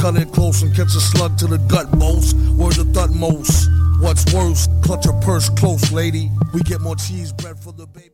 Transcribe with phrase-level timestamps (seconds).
[0.00, 2.36] Cut in close and catch a slug to the gut most.
[2.56, 3.68] Word the thud most.
[4.00, 6.30] What's worse, clutch a purse close, lady.
[6.52, 8.11] We get more cheese bread for the baby.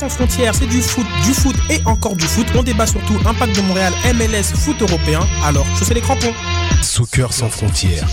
[0.00, 2.46] Sans frontières, c'est du foot, du foot et encore du foot.
[2.56, 5.20] On débat surtout Impact de Montréal, MLS, foot européen.
[5.44, 6.32] Alors, chaussez les crampons.
[6.80, 8.08] Soccer sans frontières,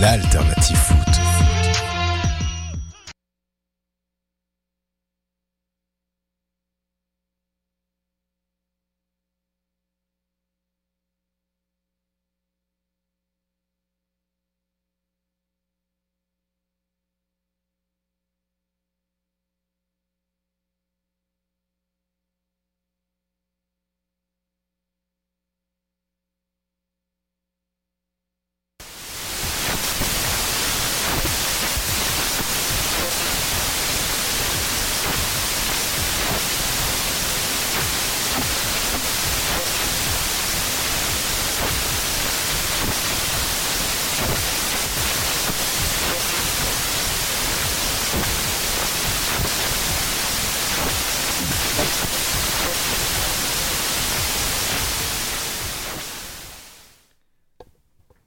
[0.00, 1.12] l'alternative foot.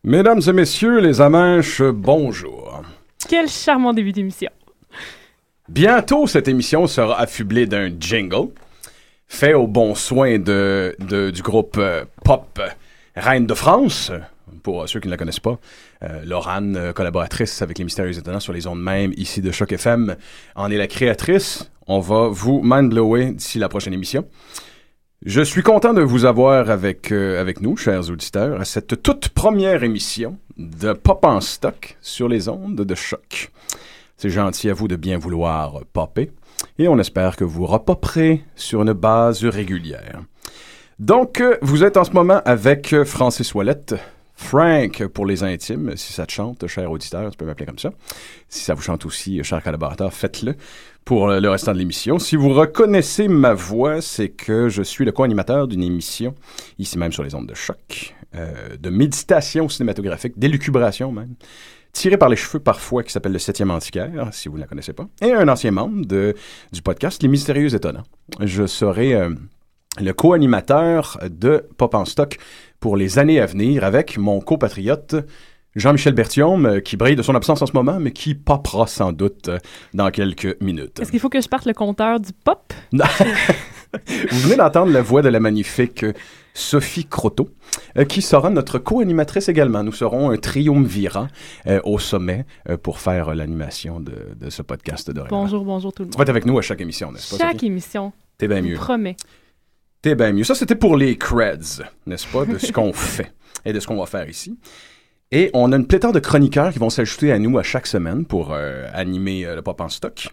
[0.05, 2.83] Mesdames et messieurs, les Amanches, bonjour.
[3.27, 4.51] Quel charmant début d'émission.
[5.67, 8.49] Bientôt, cette émission sera affublée d'un jingle
[9.27, 12.61] fait au bon soin de, de- du groupe euh, pop
[13.15, 14.11] Reine de France.
[14.61, 15.57] Pour ceux qui ne la connaissent pas,
[16.03, 19.71] euh, Laurane, euh, collaboratrice avec les Mystérieux Étonnants sur les ondes même ici de Choc
[19.71, 20.15] FM,
[20.55, 21.71] en est la créatrice.
[21.87, 24.27] On va vous mind-blower d'ici la prochaine émission.
[25.25, 29.29] Je suis content de vous avoir avec, euh, avec nous, chers auditeurs, à cette toute
[29.29, 33.49] première émission de Pop en stock sur les ondes de choc.
[34.17, 36.29] C'est gentil à vous de bien vouloir popper
[36.77, 40.21] et on espère que vous repopperez sur une base régulière.
[40.99, 43.95] Donc, euh, vous êtes en ce moment avec euh, Francis Ouellette,
[44.35, 47.89] Frank pour les intimes, si ça te chante, cher auditeur, tu peux m'appeler comme ça.
[48.47, 50.55] Si ça vous chante aussi, cher collaborateur, faites-le
[51.05, 52.17] pour le restant de l'émission.
[52.17, 56.33] Si vous reconnaissez ma voix, c'est que je suis le co-animateur d'une émission,
[56.79, 61.35] ici même sur les ondes de choc, euh, de méditation cinématographique, d'élucubration même,
[61.93, 64.93] tirée par les cheveux parfois, qui s'appelle le Septième Antiquaire, si vous ne la connaissez
[64.93, 68.03] pas, et un ancien membre du podcast Les Mystérieux Étonnants.
[68.41, 69.29] Je serai euh,
[70.01, 72.39] le co-animateur de Pop en Stock
[72.79, 75.15] pour les années à venir avec mon compatriote
[75.75, 79.11] Jean-Michel Berthiaume, euh, qui brille de son absence en ce moment, mais qui popera sans
[79.11, 79.57] doute euh,
[79.93, 80.99] dans quelques minutes.
[81.01, 82.73] Est-ce qu'il faut que je parte le compteur du pop?
[84.31, 86.13] Vous venez d'entendre la voix de la magnifique euh,
[86.53, 87.49] Sophie Croteau,
[88.07, 89.83] qui sera notre co-animatrice également.
[89.83, 91.27] Nous serons un triumvirat
[91.67, 96.03] euh, au sommet euh, pour faire l'animation de, de ce podcast de Bonjour, bonjour tout
[96.03, 96.17] le Tu monde.
[96.17, 97.43] vas être avec nous à chaque émission, n'est-ce pas?
[97.43, 97.65] Chaque Sophie?
[97.67, 98.13] émission.
[98.37, 98.75] T'es bien Je mieux.
[98.75, 99.15] promets.
[100.01, 100.43] T'es bien mieux.
[100.45, 103.33] Ça, c'était pour les creds, n'est-ce pas, de ce qu'on fait
[103.65, 104.57] et de ce qu'on va faire ici.
[105.35, 108.23] Et on a une pléthore de chroniqueurs qui vont s'ajouter à nous à chaque semaine
[108.23, 110.29] pour euh, animer euh, le Pop en stock.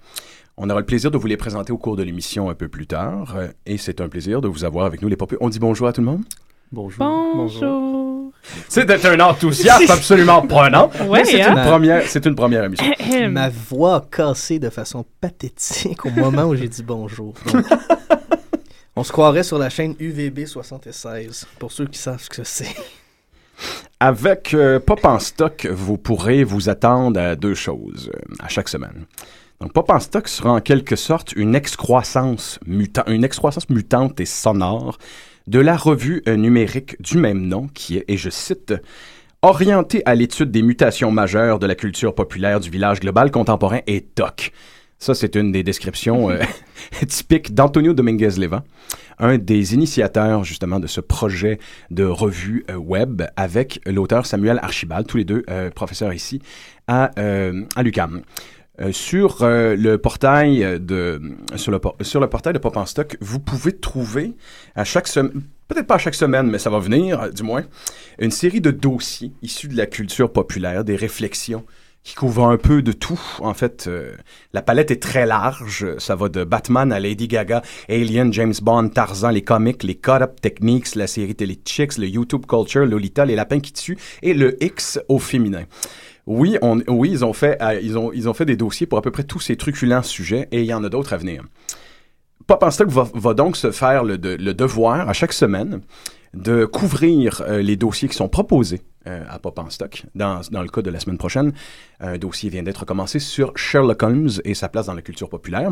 [0.56, 2.86] On aura le plaisir de vous les présenter au cours de l'émission un peu plus
[2.86, 3.34] tard.
[3.36, 5.38] euh, et c'est un plaisir de vous avoir avec nous, les popus.
[5.40, 6.22] On dit bonjour à tout le monde?
[6.70, 7.04] Bonjour.
[7.34, 8.30] Bonjour.
[8.68, 10.88] C'est un enthousiasme absolument prenant.
[11.08, 11.56] Ouais, mais c'est hein?
[11.56, 12.86] une, première, c'est une première émission.
[13.28, 17.34] Ma voix a cassé de façon pathétique au moment où j'ai dit bonjour.
[17.52, 17.64] Donc,
[18.94, 22.76] on se croirait sur la chaîne UVB 76, pour ceux qui savent ce que c'est.
[24.00, 28.68] Avec euh, Pop en stock, vous pourrez vous attendre à deux choses euh, à chaque
[28.68, 29.06] semaine.
[29.60, 34.98] Donc, Pop en stock sera en quelque sorte une excroissance, une excroissance mutante et sonore
[35.46, 38.74] de la revue euh, numérique du même nom qui est, et je cite,
[39.42, 44.00] orientée à l'étude des mutations majeures de la culture populaire du village global contemporain et
[44.00, 44.52] TOC.
[45.02, 46.38] Ça, c'est une des descriptions euh,
[47.08, 48.62] typiques d'Antonio Dominguez-Levin,
[49.18, 51.58] un des initiateurs justement de ce projet
[51.90, 56.40] de revue euh, web avec l'auteur Samuel Archibald, tous les deux euh, professeurs ici
[56.86, 58.22] à, à l'UQAM.
[58.80, 61.20] Euh, sur le portail de
[61.56, 64.36] sur le, sur le portail de Pop en Stock, vous pouvez trouver
[64.76, 67.64] à chaque semaine, peut-être pas à chaque semaine, mais ça va venir, du moins,
[68.20, 71.64] une série de dossiers issus de la culture populaire, des réflexions
[72.04, 73.20] qui couvre un peu de tout.
[73.40, 74.16] En fait, euh,
[74.52, 75.86] la palette est très large.
[75.98, 80.40] Ça va de Batman à Lady Gaga, Alien, James Bond, Tarzan, les comics, les cut-up
[80.40, 84.62] techniques, la série télé Chicks, le YouTube culture, Lolita, les lapins qui tuent et le
[84.62, 85.64] X au féminin.
[86.26, 88.98] Oui, on, oui, ils ont fait, euh, ils ont, ils ont fait des dossiers pour
[88.98, 91.44] à peu près tous ces truculents sujets et il y en a d'autres à venir.
[92.46, 95.80] Pop stock va, va donc se faire le, le devoir à chaque semaine
[96.34, 100.04] de couvrir euh, les dossiers qui sont proposés euh, à Pop en stock.
[100.14, 101.52] Dans, dans le cas de la semaine prochaine,
[102.00, 105.70] un dossier vient d'être commencé sur Sherlock Holmes et sa place dans la culture populaire.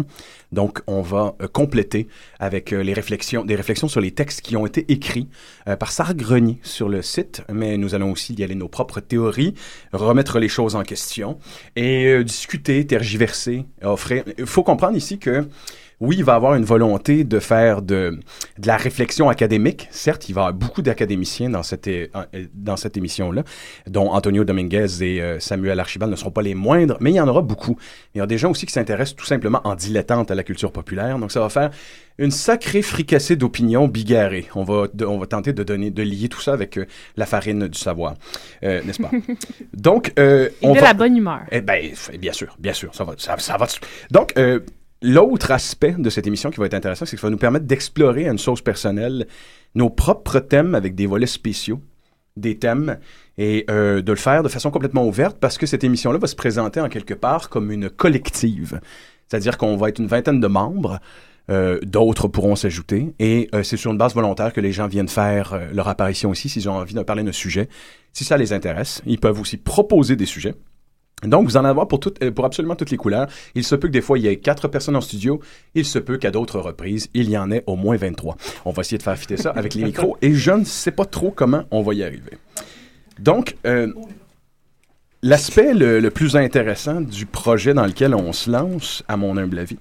[0.53, 4.56] Donc, on va euh, compléter avec euh, les réflexions, des réflexions sur les textes qui
[4.56, 5.29] ont été écrits
[5.69, 9.00] euh, par Sarah Grenier sur le site, mais nous allons aussi y aller nos propres
[9.00, 9.55] théories,
[9.93, 11.38] remettre les choses en question
[11.77, 14.25] et euh, discuter, tergiverser, offrir.
[14.38, 15.49] Il faut comprendre ici que
[16.00, 18.19] oui, il va avoir une volonté de faire de,
[18.58, 19.87] de la réflexion académique.
[19.91, 22.06] Certes, il va y avoir beaucoup d'académiciens dans cette, euh,
[22.55, 23.44] dans cette émission-là,
[23.87, 27.20] dont Antonio Dominguez et euh, Samuel Archibald ne seront pas les moindres, mais il y
[27.20, 27.76] en aura beaucoup.
[28.14, 30.73] Il y a des gens aussi qui s'intéressent tout simplement en dilettante à la culture
[30.73, 31.19] populaire.
[31.19, 31.70] Donc, ça va faire
[32.19, 34.46] une sacrée fricassée d'opinions bigarrées.
[34.55, 36.87] On va, de- on va tenter de, donner, de lier tout ça avec euh,
[37.17, 38.14] la farine du savoir,
[38.62, 39.11] Euh, n'est-ce pas?
[39.75, 40.87] Donc, euh, Et on de va...
[40.87, 41.41] la bonne humeur.
[41.50, 43.67] Eh f- bien sûr, bien sûr, ça va, ça, ça va.
[44.11, 44.61] Donc, euh,
[45.02, 47.67] l'autre aspect de cette émission qui va être intéressant, c'est que ça va nous permettre
[47.67, 49.26] d'explorer à une sauce personnelle
[49.75, 51.81] nos propres thèmes avec des volets spéciaux,
[52.37, 52.99] des thèmes,
[53.38, 56.37] et euh, de le faire de façon complètement ouverte parce que cette émission-là va se
[56.37, 58.81] présenter en quelque part comme une collective.
[59.29, 60.99] C'est-à-dire qu'on va être une vingtaine de membres.
[61.50, 65.08] euh, D'autres pourront s'ajouter et euh, c'est sur une base volontaire que les gens viennent
[65.08, 67.69] faire euh, leur apparition ici s'ils ont envie de parler d'un sujet.
[68.12, 70.55] Si ça les intéresse, ils peuvent aussi proposer des sujets.
[71.22, 73.28] Donc, vous en avez pour, absolument toutes les couleurs.
[73.55, 75.40] Il se peut que des fois, il y ait quatre personnes en studio.
[75.75, 78.37] Il se peut qu'à d'autres reprises, il y en ait au moins 23.
[78.64, 81.05] On va essayer de faire fitter ça avec les micros et je ne sais pas
[81.05, 82.38] trop comment on va y arriver.
[83.19, 83.93] Donc, euh,
[85.22, 89.58] l'aspect le, le plus intéressant du projet dans lequel on se lance, à mon humble
[89.58, 89.78] avis,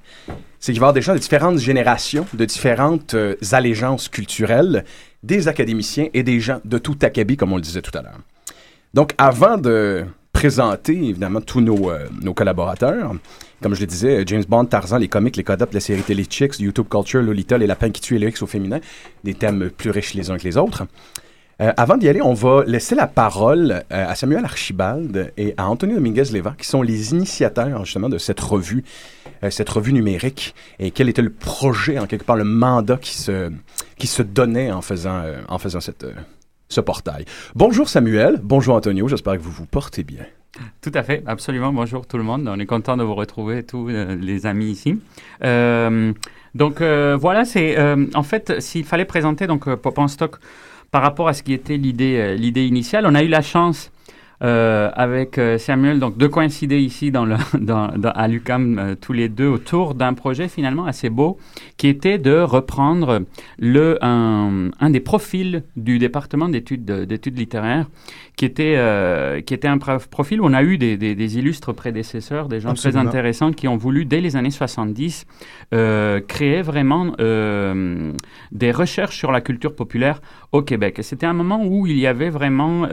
[0.60, 4.84] c'est qu'il va y avoir des gens de différentes générations, de différentes euh, allégeances culturelles,
[5.24, 8.20] des académiciens et des gens de tout acabit, comme on le disait tout à l'heure.
[8.94, 13.14] Donc, avant de présenter, évidemment, tous nos, euh, nos collaborateurs,
[13.62, 16.60] comme je le disais, James Bond, Tarzan, les comics, les code la série télé Chicks,
[16.60, 18.80] YouTube Culture, Lolita, les lapins qui tuent et au féminin,
[19.24, 20.84] des thèmes plus riches les uns que les autres.
[21.62, 25.68] Euh, avant d'y aller, on va laisser la parole euh, à Samuel Archibald et à
[25.68, 28.86] Antonio Dominguez-Leva, qui sont les initiateurs justement de cette revue,
[29.50, 33.52] cette revue numérique, et quel était le projet, en quelque part, le mandat qui se,
[33.98, 36.06] qui se donnait en faisant, en faisant cette,
[36.70, 37.26] ce portail.
[37.56, 40.24] Bonjour Samuel, bonjour Antonio, j'espère que vous vous portez bien.
[40.82, 41.72] Tout à fait, absolument.
[41.72, 42.48] Bonjour tout le monde.
[42.48, 45.00] On est content de vous retrouver, tous euh, les amis ici.
[45.44, 46.12] Euh,
[46.56, 47.78] donc euh, voilà, c'est
[48.14, 50.38] en fait s'il fallait présenter donc Pop en stock
[50.92, 53.92] par rapport à ce qui était l'idée l'idée initiale, on a eu la chance
[54.42, 58.96] euh, avec euh, Samuel donc de coïncider ici dans le dans, dans- à l'UCAM euh,
[59.00, 61.38] tous les deux autour d'un projet finalement assez beau
[61.78, 63.22] qui était de reprendre
[63.58, 67.88] le un, un des profils du département d'études d'études littéraires
[68.38, 71.38] qui était, euh, qui était un prof- profil où on a eu des, des- des
[71.38, 73.02] illustres prédécesseurs, des gens Absolument.
[73.02, 75.26] très intéressants qui ont voulu, dès les années 70,
[75.74, 77.08] euh, créer vraiment
[78.52, 80.22] des recherches sur la culture populaire
[80.54, 81.00] au Québec.
[81.00, 82.88] Et C'était un moment où il y avait vraiment,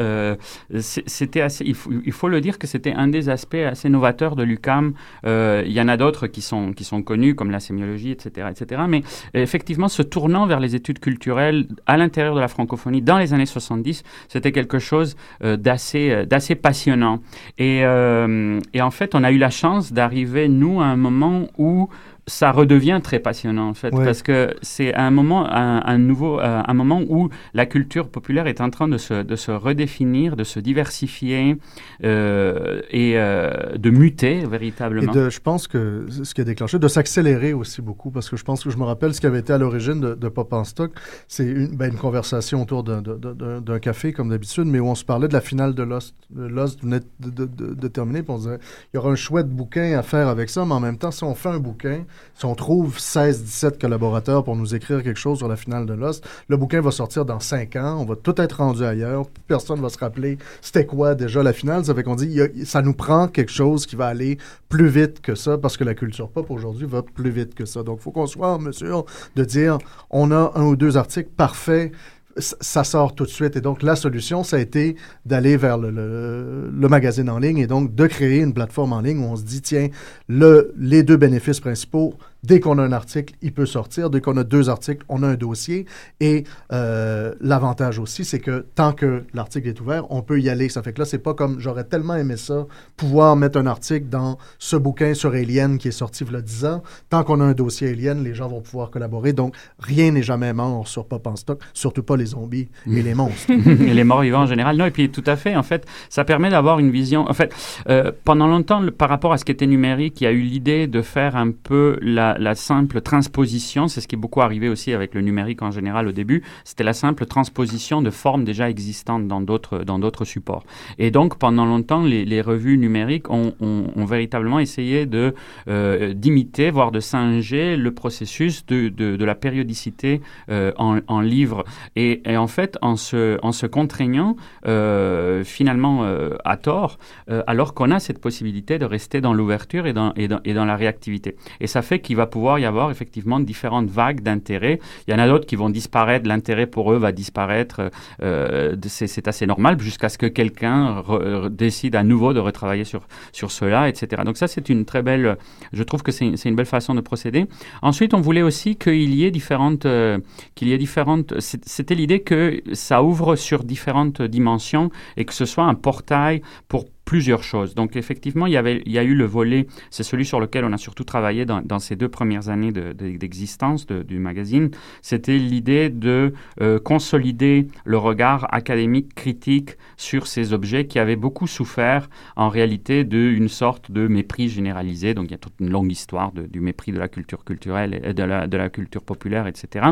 [1.60, 4.94] il faut, le dire que c'était un des aspects assez novateurs de l'UCAM.
[5.24, 8.48] Euh, il y en a d'autres qui sont, qui sont connus, comme la sémiologie, etc.,
[8.50, 8.82] etc.
[8.88, 9.02] Mais
[9.34, 13.46] effectivement, ce tournant vers les études culturelles à l'intérieur de la francophonie dans les années
[13.46, 17.20] 70, c'était quelque chose euh, d'assez euh, d'assez passionnant.
[17.58, 21.88] Et en fait, on a eu la chance d'arriver, nous, à un moment où
[22.28, 24.04] ça redevient très passionnant en fait Ouais.
[24.04, 28.46] parce que c'est un moment un, un nouveau euh, un moment où la culture populaire
[28.48, 31.56] est en train de se, de se redéfinir de se diversifier
[32.04, 36.78] euh, et euh, de muter Et véritablement de, je pense que ce qui a déclenché,
[36.78, 39.38] de s'accélérer aussi beaucoup, parce que je pense que je me rappelle ce qui avait
[39.40, 40.92] été à l'origine de, de Pop en stock,
[41.28, 45.28] c'est une, ben, une conversation autour d'un- café, comme d'habitude, mais où on se parlait
[45.28, 46.14] de la finale de Lost.
[46.34, 48.58] Lost venait de terminer, puis on disait,
[48.92, 51.24] il y aura un chouette bouquin à faire avec ça, mais en même temps, si
[51.24, 52.04] on fait un bouquin,
[52.34, 56.26] si on trouve 16-17 collaborateurs pour nous écrire quelque chose sur la finale de Lost,
[56.48, 59.88] le bouquin va sortir dans 5 ans, on va tout être rendu ailleurs, personne va
[59.88, 63.52] se rappeler c'était quoi déjà la finale, ça fait qu'on dit, ça nous prend quelque
[63.52, 67.02] chose qui va aller plus vite que ça, parce que la culture pop aujourd'hui va
[67.02, 67.82] plus vite que ça.
[67.82, 69.04] Donc, il faut qu'on soit en mesure
[69.36, 69.78] de dire,
[70.10, 71.92] on a un ou deux articles parfaits,
[72.38, 73.56] ça sort tout de suite.
[73.56, 77.66] Et donc, la solution, ça a été d'aller vers le, le- magazine en ligne et
[77.66, 79.88] donc de créer une plateforme en ligne où on se dit, tiens,
[80.28, 84.10] le, les deux bénéfices principaux, dès qu'on a un article, il peut sortir.
[84.10, 85.86] Dès qu'on a deux articles, on a un dossier.
[86.20, 90.68] Et euh, l'avantage aussi, c'est que tant que l'article est ouvert, on peut y aller.
[90.68, 92.66] Ça fait que là, c'est pas comme j'aurais tellement aimé ça,
[92.96, 96.40] pouvoir mettre un article dans ce bouquin sur Alien qui est sorti il y a
[96.40, 96.82] 10 ans.
[97.10, 99.32] Tant qu'on a un dossier Alien, les gens vont pouvoir collaborer.
[99.32, 103.14] Donc, rien n'est jamais mort sur Pop en stock, surtout pas les zombies et les
[103.14, 103.50] monstres.
[103.50, 104.76] et les morts vivants en général.
[104.76, 107.28] Non, et puis tout à fait, en fait, ça permet d'avoir une vision.
[107.28, 107.54] En fait,
[107.88, 110.86] euh, pendant longtemps, par rapport à ce qui était numérique, il y a eu l'idée
[110.86, 113.88] de faire un peu la, la simple transposition.
[113.88, 116.42] C'est ce qui est beaucoup arrivé aussi avec le numérique en général au début.
[116.64, 120.64] C'était la simple transposition de formes déjà existantes dans d'autres supports.
[120.98, 123.54] Et donc, pendant longtemps, les, revues numériques ont,
[123.96, 125.34] véritablement essayé de
[125.68, 131.64] euh, d'imiter, voire de singer le processus de, de, la périodicité euh, en, en livre.
[131.96, 136.06] Et, en fait, en se, en se contraignant, euh, finalement
[136.44, 136.98] à tort,
[137.46, 140.64] alors qu'on a cette possibilité de rester dans l'ouverture et dans, et, dans, et dans
[140.64, 141.36] la réactivité.
[141.60, 144.80] Et ça fait qu'il va pouvoir y avoir effectivement différentes vagues d'intérêt.
[145.06, 147.90] Il y en a d'autres qui vont disparaître, l'intérêt pour eux va disparaître,
[148.22, 152.84] euh, de- c'est assez normal, jusqu'à ce que quelqu'un re- décide à nouveau de retravailler
[152.84, 154.22] sur, sur cela, etc.
[154.24, 155.36] Donc ça, c'est une très belle,
[155.72, 157.46] je trouve que c'est une belle façon de procéder.
[157.82, 160.18] Ensuite, on voulait aussi qu'il y ait différentes, euh,
[160.54, 161.34] qu'il y ait différentes.
[161.40, 166.86] C'était l'idée que ça ouvre sur différentes dimensions et que ce soit un portail pour
[167.06, 167.74] plusieurs choses.
[167.74, 170.64] Donc effectivement, il y, avait, il y a eu le volet, c'est celui sur lequel
[170.64, 174.70] on a surtout travaillé dans, ces deux premières années de- de- d'existence de, du magazine,
[175.02, 181.46] c'était l'idée de euh, consolider le regard académique critique sur ces objets qui avaient beaucoup
[181.46, 185.14] souffert en réalité d'une sorte de mépris généralisé.
[185.14, 188.14] Donc il y a toute une longue histoire du mépris de la culture culturelle et
[188.14, 189.86] de la, de la culture populaire, etc.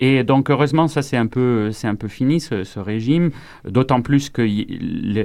[0.00, 3.32] Et donc heureusement, ça c'est un peu, un peu fini ce, régime,
[3.68, 4.42] d'autant plus que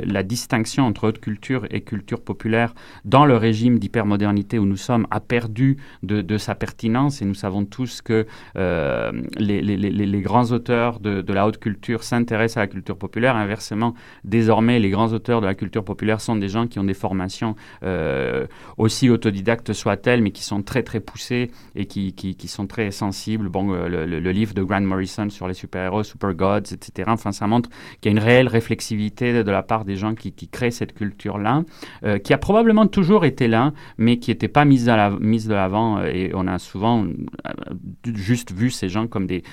[0.06, 1.29] la distinction entre haute culture
[1.70, 2.74] et culture populaire
[3.06, 7.66] dans le régime d'hypermodernité où nous sommes a perdu de, sa pertinence et nous savons
[7.66, 13.36] tous que euh, les, grands auteurs de, la haute culture s'intéressent à la culture populaire.
[13.36, 13.94] Inversement,
[14.24, 17.56] désormais, les grands auteurs de la culture populaire sont des gens qui ont des formations
[17.84, 22.92] euh, aussi autodidactes soient-elles, mais qui sont très très poussées et qui, qui, sont très
[22.92, 23.50] sensibles.
[23.50, 27.10] Bon, euh, le, livre de Grant Morrison sur les super-héros, Super Gods, etc.
[27.12, 27.70] Enfin, ça montre
[28.02, 30.94] qu'il y a une réelle réflexivité de, la part des gens qui, qui créent cette
[31.20, 31.64] culture-là,
[32.04, 35.48] euh, qui a probablement toujours été là, mais qui n'était pas mise, à la, mise
[35.48, 35.98] de l'avant.
[35.98, 37.52] euh, Et on a souvent euh,
[38.16, 39.44] juste vu ces gens comme des,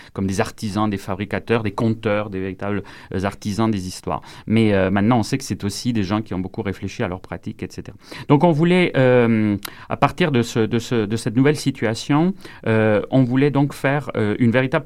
[0.41, 2.83] artisans, des fabricateurs, des conteurs, des véritables
[3.25, 4.21] artisans des histoires.
[4.47, 7.21] Mais maintenant, on sait que c'est aussi des gens qui ont beaucoup réfléchi à leur
[7.21, 7.97] pratique, etc.
[8.29, 13.51] Donc, on voulait, à partir de, ce, de, ce, de cette nouvelle situation, on voulait
[13.51, 14.85] donc faire une véritable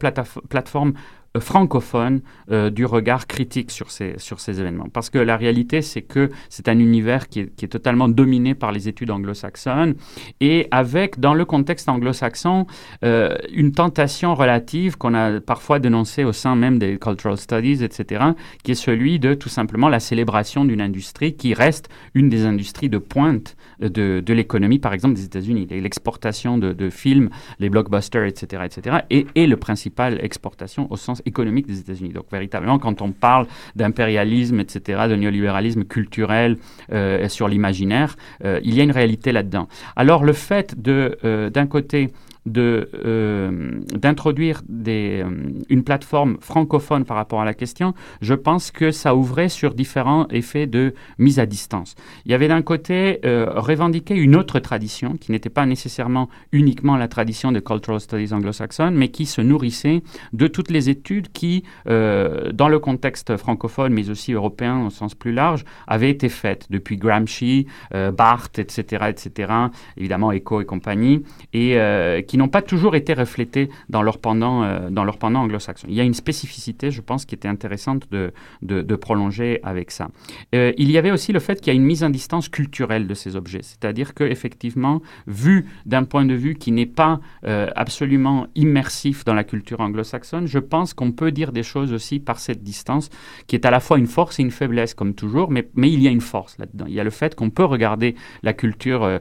[0.48, 0.92] plateforme
[1.38, 4.88] francophone euh, du regard critique sur ces, sur ces événements.
[4.92, 8.88] Parce que la réalité, c'est que c'est un univers qui est, totalement dominé par les
[8.88, 9.94] études anglo-saxonnes
[10.40, 12.66] et avec, dans le contexte anglo-saxon,
[13.04, 18.24] euh, une tentation relative qu'on a parfois dénoncée au sein même des cultural studies, etc.,
[18.64, 22.88] qui est celui de tout simplement la célébration d'une industrie qui reste une des industries
[22.88, 25.68] de pointe de, de l'économie, par exemple, des États-Unis.
[25.70, 31.19] L'exportation de, de films, les blockbusters, etc., etc., est, est le principal exportation au sens
[31.26, 32.10] économique des États-Unis.
[32.10, 33.46] Donc, véritablement, quand on parle
[33.76, 36.58] d'impérialisme, etc., de néolibéralisme culturel
[36.92, 39.68] euh, sur l'imaginaire, euh, il y a une réalité là-dedans.
[39.96, 42.10] Alors, le fait de, euh, d'un côté,
[42.46, 45.30] d'introduire des, euh,
[45.68, 50.26] une plateforme francophone par rapport à la question, je pense que ça ouvrait sur différents
[50.28, 51.94] effets de mise à distance.
[52.24, 56.96] Il y avait d'un côté euh, revendiquer une autre tradition qui n'était pas nécessairement uniquement
[56.96, 61.64] la tradition de cultural studies anglo-saxonne, mais qui se nourrissait de toutes les études qui,
[61.88, 66.66] euh, dans le contexte francophone, mais aussi européen au sens plus large, avaient été faites
[66.70, 69.52] depuis Gramsci, euh, Barthes, etc., etc.,
[69.96, 74.62] évidemment Eco et compagnie, et euh, qui n'ont pas toujours été reflétées dans leur pendant,
[74.62, 75.88] euh, pendant anglo-saxon.
[75.90, 78.32] Il y a une spécificité, je pense, qui était intéressante de,
[78.62, 80.10] de, prolonger avec ça.
[80.54, 83.08] Euh, il y avait aussi le fait qu'il y a une mise en distance culturelle
[83.08, 87.66] de ces objets, c'est-à-dire que effectivement, vu d'un point de vue qui n'est pas euh,
[87.74, 92.38] absolument immersif dans la culture anglo-saxonne, je pense qu'on peut dire des choses aussi par
[92.38, 93.10] cette distance,
[93.48, 96.00] qui est à la fois une force et une faiblesse, comme toujours, mais, mais il
[96.00, 96.84] y a une force là-dedans.
[96.86, 99.18] Il y a le fait qu'on peut regarder la culture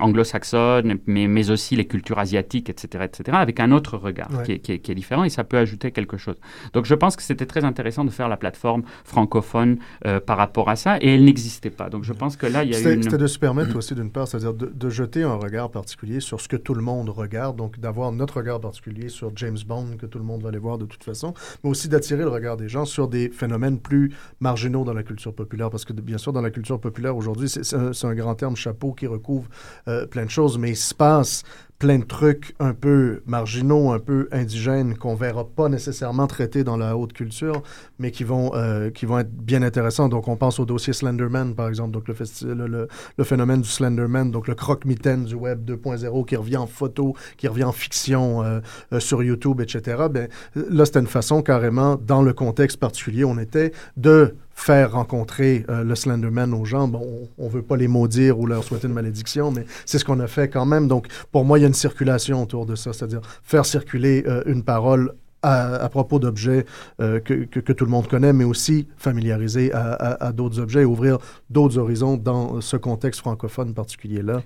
[0.00, 4.42] anglo-saxonne, mais, mais aussi les cultures asiatiques, etc., etc., avec un autre regard Ouais.
[4.44, 6.36] qui, est, qui est- qui est différent et ça peut ajouter quelque chose.
[6.72, 10.68] Donc je pense que c'était très intéressant de faire la plateforme francophone euh, par rapport
[10.68, 11.90] à ça et elle n'existait pas.
[11.90, 13.16] Donc je pense que là, il y a eu C'était une...
[13.18, 16.48] de se permettre aussi, d'une part, c'est-à-dire de, de jeter un regard particulier sur ce
[16.48, 20.18] que tout le monde regarde, donc d'avoir notre regard particulier sur James Bond, que tout
[20.18, 22.84] le monde va aller voir de toute façon, mais aussi d'attirer le regard des gens
[22.84, 26.50] sur des phénomènes plus marginaux dans la culture populaire, parce que bien sûr, dans la
[26.50, 29.48] culture populaire aujourd'hui, c'est c'est un, c'est un grand terme chapeau qui recouvre
[29.88, 31.42] euh, plein de choses, mais il se passe
[31.82, 36.76] plein de trucs un peu marginaux, un peu indigènes, qu'on verra pas nécessairement traités dans
[36.76, 37.60] la haute culture,
[37.98, 40.08] mais qui vont, euh, qui vont être bien intéressants.
[40.08, 42.14] Donc, on pense au dossier Slenderman, par exemple, donc le,
[42.54, 47.16] le, le- phénomène du Slenderman, donc le croque-mitaine du Web 2.0 qui revient en photo,
[47.36, 48.60] qui revient en fiction euh,
[48.92, 50.04] euh, sur YouTube, etc.
[50.08, 55.64] Ben, là, c'était une façon carrément, dans le contexte particulier on était, de faire rencontrer
[55.68, 56.88] euh, le Slenderman aux gens.
[56.88, 60.04] Bon, on, on veut pas les maudire ou leur souhaiter une malédiction, mais c'est ce
[60.04, 60.88] qu'on a fait quand même.
[60.88, 64.42] Donc, pour moi, il y a une circulation autour de ça, c'est-à-dire faire circuler euh,
[64.46, 66.64] une parole à, propos d'objets
[67.00, 71.18] euh, que, que, tout le monde connaît, mais aussi familiariser à, d'autres objets et ouvrir
[71.50, 74.42] d'autres horizons dans ce contexte francophone particulier-là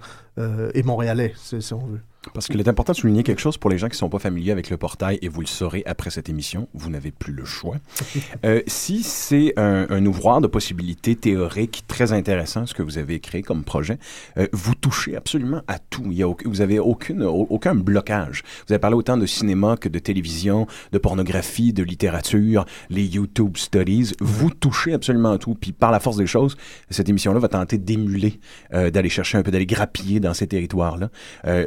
[0.73, 2.01] et montréalais, si on veut.
[2.35, 4.19] Parce qu'il est important de souligner quelque chose pour les gens qui ne sont pas
[4.19, 7.45] familiers avec le portail, et vous le saurez après cette émission, vous n'avez plus le
[7.45, 7.77] choix.
[8.45, 13.19] Euh, si c'est un, un ouvroir de possibilités théoriques très intéressant, ce que vous avez
[13.19, 13.99] créé comme projet,
[14.37, 16.05] euh, vous touchez absolument à tout.
[16.11, 18.43] Il y a, vous avez aucune, au- aucun blocage.
[18.67, 23.57] Vous avez parlé autant de cinéma que de télévision, de pornographie, de littérature, les YouTube
[23.57, 24.13] Studies.
[24.21, 25.55] Vous touchez absolument à tout.
[25.55, 26.57] Puis par la force des choses,
[26.91, 28.39] cette émission-là va tenter d'émuler,
[28.75, 31.11] euh, d'aller chercher un peu, d'aller grappiller dans ces territoires-là.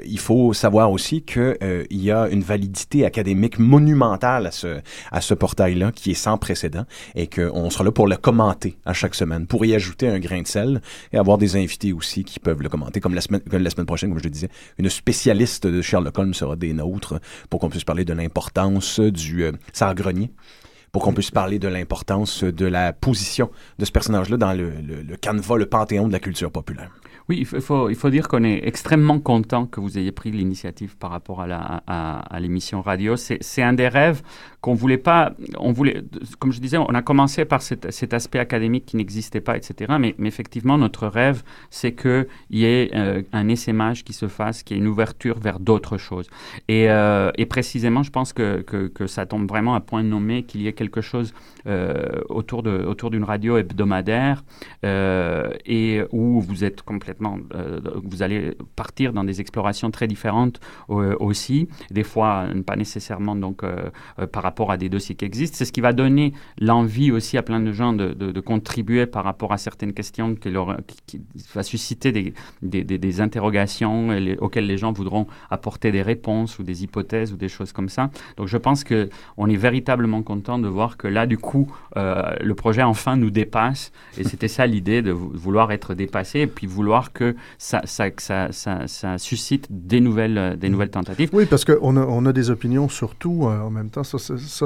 [0.06, 1.58] Il faut savoir aussi qu'il
[1.89, 4.79] il y a une validité académique monumentale à ce,
[5.12, 8.94] à ce portail-là qui est sans précédent et qu'on sera là pour le commenter à
[8.94, 12.39] chaque semaine, pour y ajouter un grain de sel et avoir des invités aussi qui
[12.39, 13.00] peuvent le commenter.
[13.00, 16.18] Comme la semaine, comme la semaine prochaine, comme je le disais, une spécialiste de Sherlock
[16.18, 20.32] Holmes sera des nôtres pour qu'on puisse parler de l'importance du euh, Sarre-Grenier
[20.91, 25.03] pour qu'on puisse parler de l'importance de la position de ce personnage-là dans le, le,
[25.03, 26.89] le canevas, le panthéon de la culture populaire.
[27.29, 30.98] Oui, il faut, il faut, dire qu'on est extrêmement content que vous ayez pris l'initiative
[30.98, 33.15] par rapport à, la, à, l'émission radio.
[33.17, 34.24] C'est, un des rêves
[34.62, 35.33] qu'on voulait pas.
[35.59, 36.01] On voulait,
[36.39, 39.93] comme je disais, on a commencé par cet, aspect académique qui n'existait pas, etc.
[40.00, 44.77] Mais, effectivement, notre rêve, c'est qu'il y ait euh, un essaimage qui se fasse, qu'il
[44.77, 46.27] y ait une ouverture vers d'autres choses.
[46.67, 50.41] Et, euh, et précisément, je pense que, que, que, ça tombe vraiment à point nommé
[50.41, 51.31] qu'il y ait quelque chose
[51.67, 54.43] euh, autour d'une radio hebdomadaire
[54.86, 57.19] euh, et où vous êtes complètement
[57.56, 60.60] euh, vous allez partir dans des explorations très différentes
[60.90, 63.90] euh, aussi, des fois pas nécessairement donc euh,
[64.32, 65.58] par rapport à des dossiers qui existent.
[65.58, 69.05] C'est ce qui va donner l'envie aussi à plein de gens de, de, de contribuer
[69.05, 71.22] par rapport à certaines questions qui, leur, qui, qui
[71.53, 76.60] va susciter des, des, des, des interrogations les, auxquelles les gens voudront apporter des réponses
[76.60, 78.10] ou des hypothèses ou des choses comme ça.
[78.38, 82.36] Donc je pense que on est véritablement content de voir que là du coup euh,
[82.42, 86.68] le projet enfin nous dépasse et c'était ça l'idée de vouloir être dépassé et puis
[86.68, 88.50] vouloir que ça, ça, ça,
[88.87, 91.29] ça, suscite des nouvelles, des nouvelles tentatives.
[91.33, 94.17] Oui, parce qu'on a, on a des opinions sur tout euh, en même temps, ça,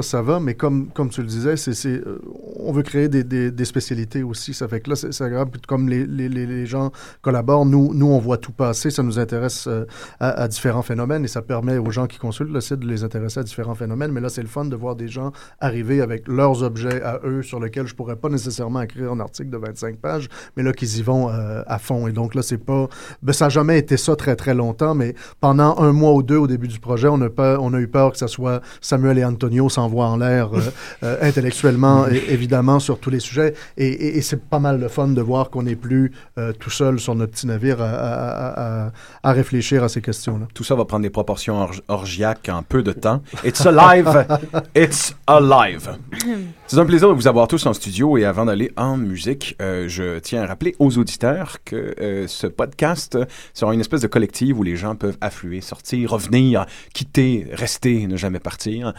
[0.02, 2.20] ça, va, mais comme, comme tu le disais, c'est, euh,
[2.56, 4.54] on veut créer des, des, des, spécialités aussi.
[4.54, 6.90] Ça fait que là, c'est, c'est agréable, comme les, les, les, gens
[7.22, 9.84] collaborent, nous, nous, on voit tout passer, ça nous intéresse euh,
[10.20, 13.04] à, à, différents phénomènes et ça permet aux gens qui consultent le site de les
[13.04, 14.12] intéresser à différents phénomènes.
[14.12, 17.42] Mais là, c'est le fun de voir des gens arriver avec leurs objets à eux
[17.42, 20.98] sur lesquels je pourrais pas nécessairement écrire un article de 25 pages, mais là, qu'ils
[20.98, 22.06] y vont euh, à fond.
[22.06, 22.88] Et donc là, c'est pas.
[23.22, 26.36] Ben, ça n'a jamais été ça très, très longtemps, mais pendant un mois ou deux
[26.36, 29.18] au début du projet, on a, peur, on a eu peur que ça soit Samuel
[29.18, 30.60] et Antonio s'envoient en l'air euh,
[31.02, 33.54] euh, intellectuellement, et, évidemment, sur tous les sujets.
[33.76, 36.70] Et, et, et c'est pas mal de fun de voir qu'on n'est plus euh, tout
[36.70, 38.92] seul sur notre petit navire à, à, à,
[39.22, 40.46] à, réfléchir à ces questions-là.
[40.54, 43.22] Tout ça va prendre des proportions or orgiaques en peu de temps.
[43.44, 44.26] It's alive!
[44.74, 45.98] It's alive!
[46.66, 49.86] C'est un plaisir de vous avoir tous en studio et avant d'aller en musique, euh,
[49.86, 53.18] je tiens à rappeler aux auditeurs que euh, ce podcast
[53.52, 58.16] sera une espèce de collective où les gens peuvent affluer, sortir, revenir, quitter, rester, ne
[58.16, 58.94] jamais partir,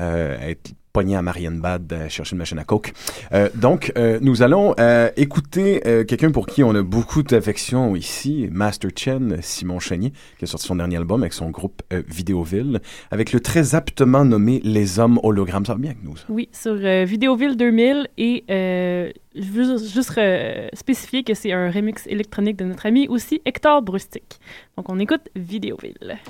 [0.00, 2.94] euh, être pogné à Marienbad à chercher une machine à coke.
[3.32, 8.48] Euh, donc, euh, nous allons euh, écouter quelqu'un pour qui on a beaucoup d'affection ici,
[8.50, 12.80] Master Chen, Simon Chenier, qui a sorti son dernier album avec son groupe Vidéoville,
[13.10, 15.66] avec le très aptement nommé Les Hommes Hologrammes.
[15.66, 16.24] Ça va bien avec nous, ça?
[16.28, 20.20] Oui, sur Vidéoville 2000 et je veux juste
[20.74, 24.38] spécifier que c'est un remix électronique de notre ami aussi Hector Brustic.
[24.76, 26.20] Donc, on écoute Vidéoville.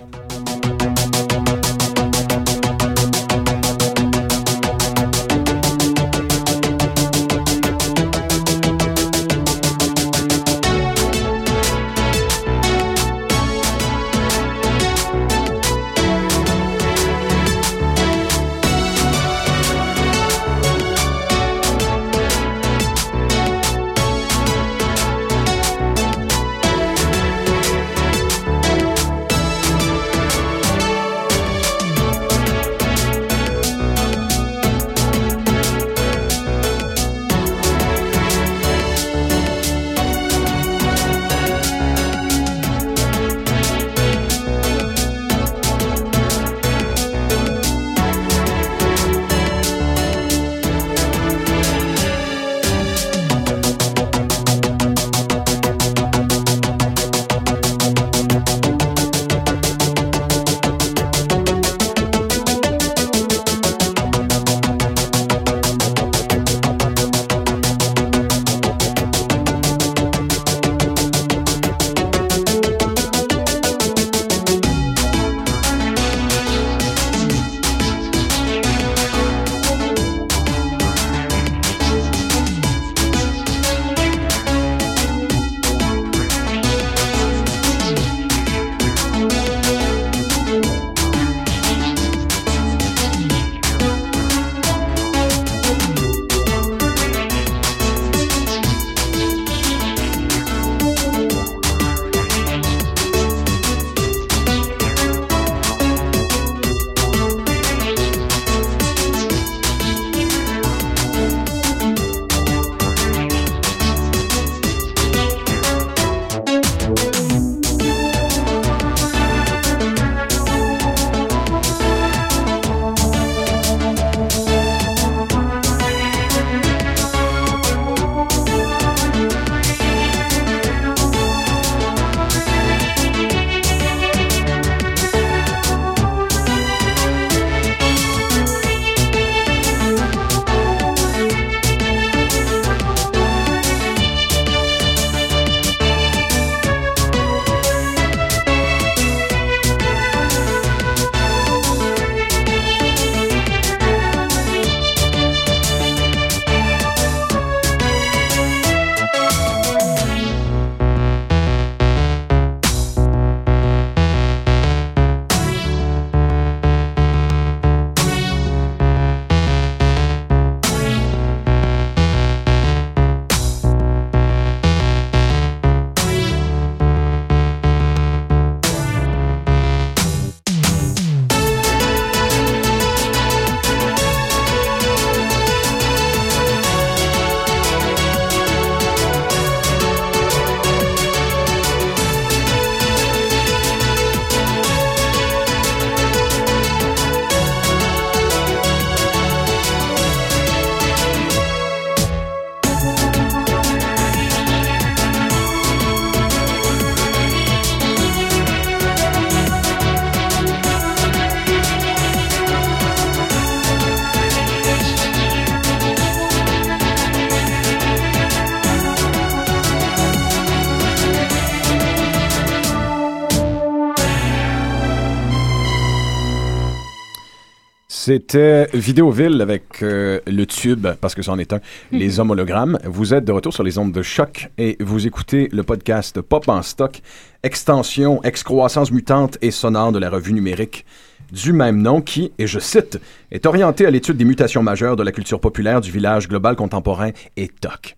[228.06, 232.78] C'était Vidéoville avec euh, le tube, parce que c'en est un, les hommes hologrammes.
[232.84, 236.46] Vous êtes de retour sur les ondes de choc et vous écoutez le podcast Pop
[236.50, 237.00] en stock,
[237.42, 240.84] extension, excroissance mutante et sonore de la revue numérique
[241.32, 245.02] du même nom qui, et je cite, est orienté à l'étude des mutations majeures de
[245.02, 247.96] la culture populaire du village global contemporain et TOC.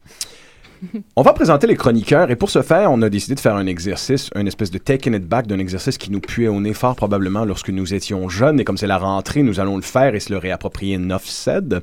[1.17, 3.67] On va présenter les chroniqueurs et pour ce faire, on a décidé de faire un
[3.67, 6.97] exercice, une espèce de taking it back d'un exercice qui nous puait au nez fort
[6.97, 10.21] probablement lorsque nous étions jeunes et comme c'est la rentrée, nous allons le faire et
[10.21, 11.83] se le réapproprier neuf cède.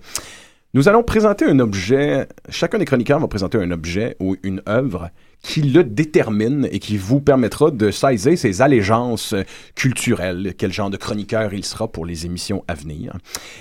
[0.76, 5.12] Nous allons présenter un objet, chacun des chroniqueurs va présenter un objet ou une œuvre
[5.44, 9.36] qui le détermine et qui vous permettra de saisir ses allégeances
[9.76, 13.16] culturelles, quel genre de chroniqueur il sera pour les émissions à venir.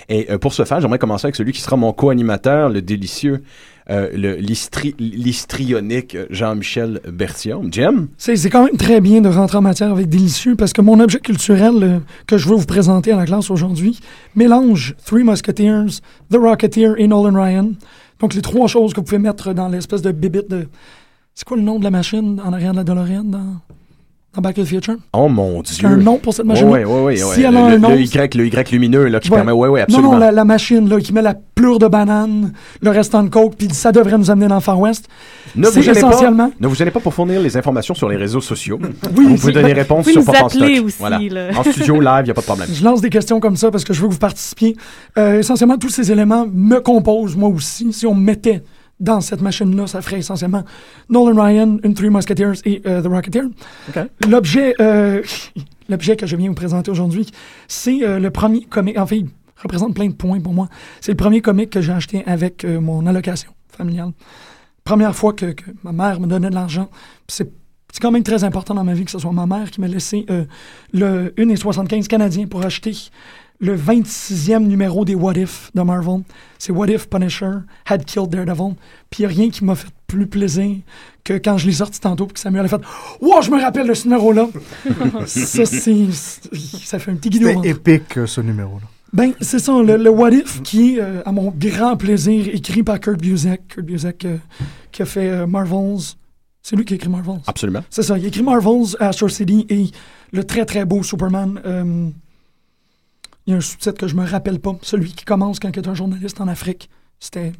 [0.09, 3.43] Et euh, pour ce faire, j'aimerais commencer avec celui qui sera mon co-animateur, le délicieux,
[3.89, 4.09] euh,
[4.97, 7.67] l'histrionique Jean-Michel Berthiaume.
[7.71, 8.07] Jim?
[8.17, 10.99] C'est c'est quand même très bien de rentrer en matière avec délicieux parce que mon
[10.99, 13.99] objet culturel euh, que je veux vous présenter à la classe aujourd'hui
[14.35, 15.99] mélange Three Musketeers,
[16.31, 17.71] The Rocketeer et Nolan Ryan.
[18.19, 20.67] Donc les trois choses que vous pouvez mettre dans l'espèce de bibite de...
[21.35, 23.57] C'est quoi le nom de la machine en arrière de la DeLorean dans,
[24.35, 24.95] dans Back to the Future?
[25.13, 25.75] Oh mon Dieu!
[25.75, 27.17] qu'il y a un nom pour cette machine Oui, oui, oui.
[27.17, 29.35] Si elle a le, un nom, le Y, le Y lumineux là, qui Ouais.
[29.37, 29.51] permet...
[29.51, 30.11] Oui, oui, Non, absolument.
[30.13, 33.55] non, la, la machine là, qui met la pleure de banane, le restant de coke,
[33.57, 35.07] puis ça devrait nous amener dans le Far West.
[35.55, 36.51] Ne vous, C'est gênez pas, essentiellement...
[36.59, 38.79] ne vous gênez pas pour fournir les informations sur les réseaux sociaux.
[39.15, 40.63] Oui, vous pouvez donner réponse sur Pop en stock.
[40.85, 41.19] aussi, Voilà.
[41.19, 41.49] là.
[41.57, 42.67] En studio, live, il n'y a pas de problème.
[42.73, 44.75] Je lance des questions comme ça parce que je veux que vous participiez.
[45.17, 47.93] Euh, essentiellement, tous ces éléments me composent, moi aussi.
[47.93, 48.63] Si on me mettait
[48.99, 50.63] dans cette machine-là, ça ferait essentiellement
[51.09, 53.43] Nolan Ryan, une Three Musketeers et euh, The Rocketeer.
[54.27, 55.21] L'objet, euh,
[55.89, 57.27] l'objet que je viens vous présenter aujourd'hui,
[57.67, 58.97] c'est euh, le premier comic.
[58.97, 59.29] En fait, il
[59.61, 60.69] représente plein de points pour moi.
[61.01, 64.11] C'est le premier comic que j'ai acheté avec mon allocation familiale.
[64.83, 66.89] Première fois que, que ma mère me donnait de l'argent.
[67.27, 67.49] C'est
[68.01, 70.25] quand même très important dans ma vie que ce soit ma mère qui m'a laissé
[70.29, 70.45] euh,
[70.93, 72.93] le 1,75 canadien pour acheter
[73.59, 76.23] le 26e numéro des What If de Marvel.
[76.57, 78.75] C'est What If Punisher had killed Daredevil.
[79.09, 80.77] Puis il n'y a rien qui m'a fait plus plaisir
[81.23, 82.81] que quand je l'ai sorti tantôt puis que Samuel a fait
[83.21, 84.49] «Wow, je me rappelle de ce numéro-là!»
[85.25, 86.11] Ça, c'est...
[86.11, 87.61] Ça fait un petit guidon.
[87.61, 88.85] C'était épique, ce numéro-là.
[89.13, 92.81] Ben, c'est ça, le, le What If qui est, euh, à mon grand plaisir, écrit
[92.81, 93.67] par Kurt Busiek.
[93.67, 94.37] Kurt Busiek euh,
[94.91, 96.15] qui a fait euh, Marvels.
[96.63, 97.41] C'est lui qui a écrit Marvels.
[97.45, 97.83] Absolument.
[97.91, 99.85] C'est ça, il a écrit Marvels, Astro City et
[100.31, 102.13] le très très beau Superman.
[103.45, 104.75] Il y a un sous-titre que je me rappelle pas.
[104.81, 106.89] Celui qui commence quand il est un journaliste en Afrique.
[107.19, 107.51] C'était.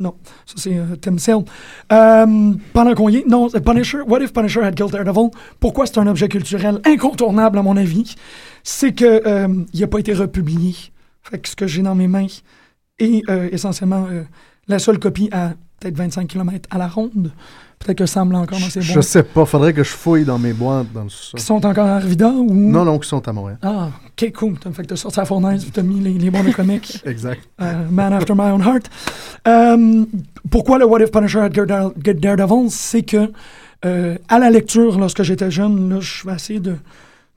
[0.00, 0.14] Non,
[0.46, 1.44] ça c'est euh, Tim Sale.
[1.92, 5.30] Euh, pendant qu'on y est, non, Punisher, What if Punisher had killed Daredevil?
[5.58, 8.14] Pourquoi c'est un objet culturel incontournable à mon avis?
[8.62, 10.76] C'est que euh, il n'a pas été republié.
[11.22, 12.28] Fait que ce que j'ai dans mes mains
[13.00, 14.06] est essentiellement
[14.66, 17.32] la seule copie à peut-être 25 km à la ronde.
[17.78, 19.04] Peut-être que Sam l'a encore dans ses Je boîtes.
[19.04, 21.08] sais pas, faudrait que je fouille dans mes boîtes dans le.
[21.08, 22.52] Qui sont encore à Arvida ou?
[22.52, 23.58] Non, non, qui sont à Montréal.
[23.62, 24.58] Ah, ok, cool.
[24.58, 27.00] T'as fait que t'as sorti la fournaise, puis t'as mis les, les bons de comics.
[27.06, 27.40] Exact.
[27.60, 28.90] Euh, Man After My Own Heart.
[29.46, 30.04] Euh,
[30.50, 32.68] pourquoi le What If Punisher had Dare- Get Daredevil?
[32.70, 33.30] C'est que,
[33.84, 36.76] euh, à la lecture, lorsque j'étais jeune, là, je vais essayer de,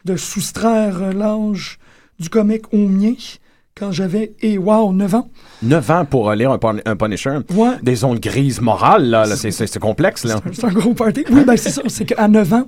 [0.06, 1.77] de soustraire euh, l'âge
[2.19, 3.13] du comic au mien,
[3.75, 5.29] quand j'avais, et wow, 9 ans.
[5.63, 7.38] 9 ans pour euh, lire un, pun- un Punisher.
[7.53, 7.71] Ouais.
[7.81, 9.25] Des zones grises morales, là.
[9.25, 10.39] là, c'est- complexe, là.
[10.51, 11.23] C'est un gros party.
[11.31, 11.81] Oui, ben c'est ça.
[11.88, 12.65] C'est qu'à 9 ans,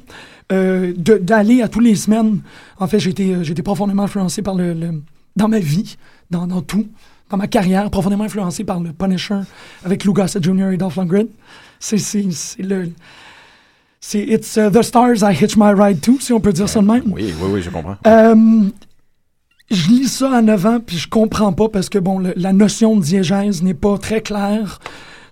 [0.51, 2.41] euh, d'aller à tous les semaines,
[2.79, 5.01] en fait, j'ai été, euh, été profondément influencé par le, le-
[5.35, 5.97] dans ma vie,
[6.31, 6.87] dans, dans tout,
[7.29, 9.39] dans ma carrière, profondément influencé par le Punisher
[9.85, 10.69] avec Lou Gossett Jr.
[10.71, 11.27] et Dolph Lundgren.
[11.79, 11.97] C'est,
[12.59, 12.89] le...
[13.99, 16.81] C'est It's uh, the stars I hitch my ride to, si on peut dire ça
[16.81, 17.03] de même.
[17.07, 17.95] Oui, oui, oui, je comprends.
[18.07, 18.35] Euh,
[19.71, 22.95] je lis ça à 9 ans, puis je comprends pas parce que, bon, la notion
[22.95, 24.79] de diégèse n'est pas très claire.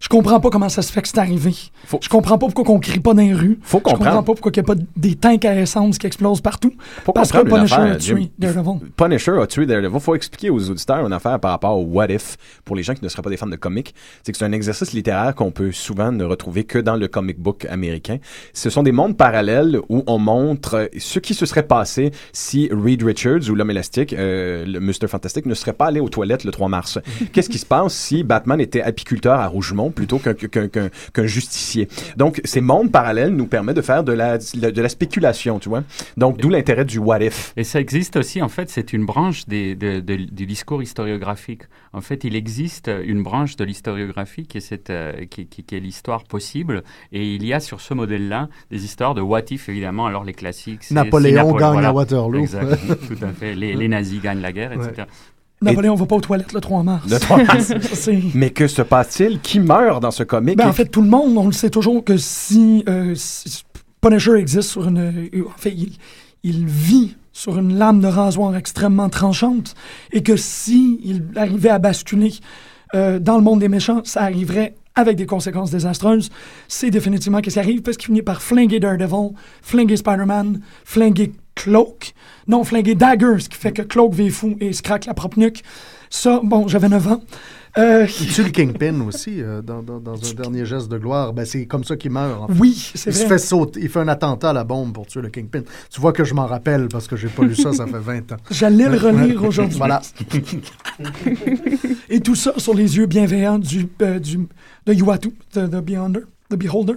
[0.01, 1.53] Je comprends pas comment ça se fait que c'est arrivé.
[1.85, 3.59] Faut- Je comprends pas pourquoi on crie pas dans les rues.
[3.61, 4.17] Faut Je comprends comprendre.
[4.25, 6.73] pas pourquoi il n'y a pas des tanks à essence qui explosent partout.
[7.05, 8.89] Faut parce que comprendre Punisher affaire, a tué Daredevil.
[8.97, 9.99] Punisher a tué Daredevil.
[9.99, 12.35] Faut expliquer aux auditeurs une affaire par rapport au What If
[12.65, 13.93] pour les gens qui ne seraient pas des fans de comics.
[14.23, 17.39] C'est que c'est un exercice littéraire qu'on peut souvent ne retrouver que dans le comic
[17.39, 18.17] book américain.
[18.53, 23.03] Ce sont des mondes parallèles où on montre ce qui se serait passé si Reed
[23.03, 25.07] Richards ou l'homme élastique, euh, le Mr.
[25.07, 26.97] Fantastic, ne serait pas allé aux toilettes le 3 mars.
[27.33, 31.25] Qu'est-ce qui se passe si Batman était apiculteur à Rougemont plutôt qu'un qu'un- qu'un- qu'un
[31.25, 31.88] justicier?
[32.17, 35.84] Donc, ces mondes parallèles nous permettent de faire de la, de la spéculation, tu vois.
[36.17, 37.54] Donc, d'où l'intérêt du What If.
[37.58, 41.63] Et ça existe aussi, en fait, c'est une branche des- de- de- du discours historiographique.
[41.93, 45.75] En fait, il existe une branche de l'historiographie qui est, cette, euh, qui, qui- qui
[45.75, 46.84] est l'histoire possible.
[47.12, 50.06] Et il y a sur ce modèle-là des histoires de what if, évidemment.
[50.08, 50.84] Alors, les classiques.
[50.84, 51.89] c'est- Napoléon gagne voilà.
[51.89, 52.39] à Waterloo.
[52.39, 52.65] Exact,
[53.08, 53.56] tout à fait.
[53.56, 55.04] Les, les nazis gagnent la guerre, etc.
[55.62, 57.10] Napoléon va pas aux toilettes le 3 mars.
[57.10, 57.74] Le 3 mars.
[58.34, 59.39] Mais que se passe-t-il?
[59.41, 60.58] Qui meurt dans ce comic?
[60.58, 63.63] Ben, en fait, tout le monde, on le sait toujours que si, euh, si
[64.02, 64.97] Punisher existe sur une.
[64.97, 65.93] euh, en fait, il,
[66.43, 69.76] il vit sur une lame de rasoir extrêmement tranchante
[70.12, 72.34] et que si il arrivait à basculer
[72.93, 76.30] euh, dans le monde des méchants, ça arriverait avec des conséquences désastreuses.
[76.67, 79.30] C'est définitivement ce qui arrive parce qu'il finit par flinguer Daredevil,
[79.62, 82.13] flinguer Spider-Man, flinguer Cloak.
[82.47, 85.37] Non, flinguer Dagger, ce qui fait que Cloak vit fou et se craque la propre
[85.39, 85.63] nuque.
[86.09, 87.21] Ça, bon, j'avais 9 ans.
[87.77, 91.31] Euh, Il tue le Kingpin aussi euh, dans, dans- dans un dernier geste de gloire.
[91.31, 92.41] Ben, c'est comme ça qu'il meurt.
[92.41, 92.53] en fait.
[92.59, 93.29] Oui, c'est il se vrai.
[93.29, 93.79] fait sauter.
[93.81, 95.61] Il fait un attentat à la bombe pour tuer le Kingpin.
[95.89, 98.33] Tu vois que je m'en rappelle parce que j'ai pas lu ça, ça fait 20
[98.33, 98.37] ans.
[98.51, 99.77] J'allais le relire aujourd'hui.
[99.77, 100.01] Voilà.
[102.09, 104.39] Et tout ça sur les yeux bienveillants du, euh, du,
[104.85, 106.95] de Yuatu, de, The Beholder.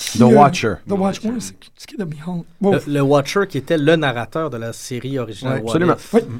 [0.00, 0.74] Qui, The Watcher.
[0.88, 1.96] The Watcher, c'est qui?
[1.98, 5.58] Le, le Watcher qui était le narrateur de la série originale.
[5.58, 5.94] Ouais, absolument.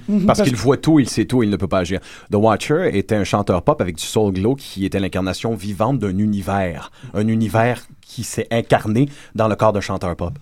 [0.09, 2.01] Mhm, Parce parce qu'il voit tout, il sait tout, il ne peut pas agir.
[2.31, 6.17] The Watcher était un chanteur pop avec du soul glow qui était l'incarnation vivante d'un
[6.19, 6.91] univers.
[7.15, 10.33] Un univers qui s'est incarné dans le corps d'un chanteur pop.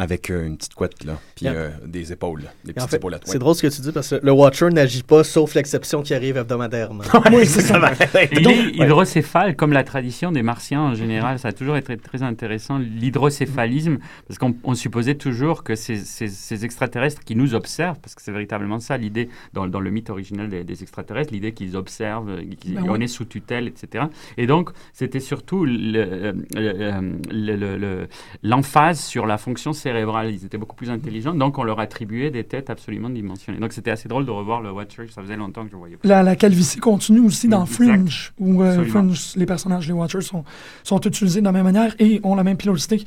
[0.00, 1.52] Avec euh, une petite couette, là, puis Yeah.
[1.54, 3.22] euh, des épaules, des Et en petites fait, épaulettes.
[3.24, 6.14] c'est drôle ce que tu dis parce que le Watcher n'agit pas sauf l'exception qui
[6.14, 7.02] arrive hebdomadairement.
[7.32, 7.80] Oui, c'est ça.
[8.32, 11.38] Il est hydrocéphale, comme la tradition des Martiens en général.
[11.38, 16.28] Ça a toujours été très intéressant, l'hydrocéphalisme, parce qu'on on supposait toujours que ces, ces-
[16.28, 20.10] ces extraterrestres qui nous observent, parce que c'est véritablement ça l'idée dans, dans le mythe
[20.10, 23.02] original des, des extraterrestres, l'idée qu'ils observent, euh, qu'ils- Ben oui.
[23.04, 24.04] est sous tutelle, etc.
[24.36, 28.08] Et donc, c'était surtout le- le- le- le- le-
[28.42, 29.87] l'emphase sur la fonction cérébrale.
[29.88, 33.58] Ils étaient beaucoup plus intelligents, donc on leur attribuait des têtes absolument dimensionnées.
[33.58, 35.06] Donc, c'était assez drôle de revoir le Watcher.
[35.08, 36.08] Ça faisait longtemps que je voyais pas.
[36.08, 37.84] La, la calvitie continue aussi dans Exact.
[37.84, 38.84] Fringe, où euh.
[38.84, 40.44] Fringe, les personnages, les Watchers, sont,
[40.82, 43.04] sont utilisés de la même manière et ont la même pilosité.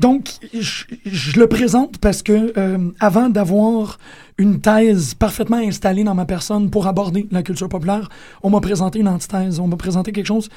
[0.00, 3.98] Donc, je, je le présente parce que euh, avant d'avoir
[4.38, 8.08] une thèse parfaitement installée dans ma personne pour aborder la culture populaire,
[8.42, 10.48] on m'a présenté une antithèse, on m'a présenté quelque chose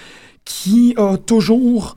[0.43, 1.95] qui a toujours,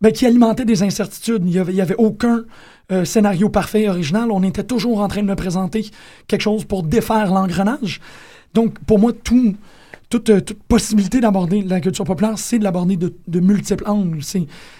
[0.00, 1.42] ben, qui alimentait des incertitudes.
[1.44, 2.44] Il y avait, il y avait aucun
[2.92, 4.30] euh, scénario parfait original.
[4.30, 5.90] On était toujours en train de me présenter
[6.26, 8.00] quelque chose pour défaire l'engrenage.
[8.54, 9.52] Donc, pour moi, euh,
[10.10, 14.20] toute possibilité d'aborder la culture populaire, c'est de l'aborder de, de multiples angles.